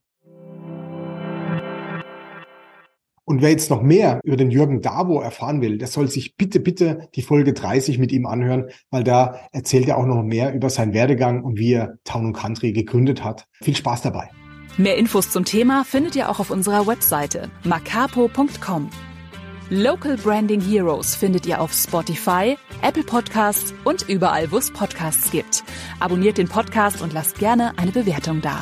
Und 3.26 3.42
wer 3.42 3.50
jetzt 3.50 3.72
noch 3.72 3.82
mehr 3.82 4.22
über 4.24 4.38
den 4.38 4.52
Jürgen 4.52 4.82
Davo 4.82 5.20
erfahren 5.20 5.60
will, 5.60 5.80
der 5.80 5.88
soll 5.88 6.10
sich 6.10 6.38
bitte, 6.38 6.60
bitte 6.60 7.10
die 7.16 7.24
Folge 7.24 7.54
30 7.54 7.98
mit 7.98 8.12
ihm 8.12 8.28
anhören, 8.28 8.66
weil 8.92 9.04
da 9.04 9.40
erzählt 9.52 9.88
er 9.88 9.98
auch 9.98 10.06
noch 10.06 10.22
mehr 10.22 10.54
über 10.54 10.70
seinen 10.70 10.94
Werdegang 10.94 11.44
und 11.44 11.58
wie 11.58 11.74
er 11.74 11.98
Town 12.04 12.34
Country 12.34 12.72
gegründet 12.72 13.24
hat. 13.24 13.48
Viel 13.62 13.76
Spaß 13.76 14.04
dabei. 14.04 14.30
Mehr 14.78 14.98
Infos 14.98 15.32
zum 15.32 15.46
Thema 15.46 15.84
findet 15.84 16.16
ihr 16.16 16.30
auch 16.30 16.40
auf 16.40 16.52
unserer 16.52 16.86
Webseite 16.86 17.50
macapo.com. 17.64 18.90
Local 19.72 20.18
Branding 20.18 20.62
Heroes 20.62 21.16
findet 21.16 21.48
ihr 21.48 21.60
auf 21.60 21.74
Spotify, 21.74 22.56
Apple 22.84 23.04
Podcasts 23.04 23.74
und 23.84 24.08
überall, 24.08 24.52
wo 24.52 24.58
es 24.58 24.72
Podcasts 24.72 25.32
gibt. 25.32 25.64
Abonniert 26.00 26.38
den 26.38 26.48
Podcast 26.48 27.02
und 27.02 27.14
lasst 27.14 27.40
gerne 27.40 27.76
eine 27.78 27.92
Bewertung 27.92 28.42
da. 28.42 28.62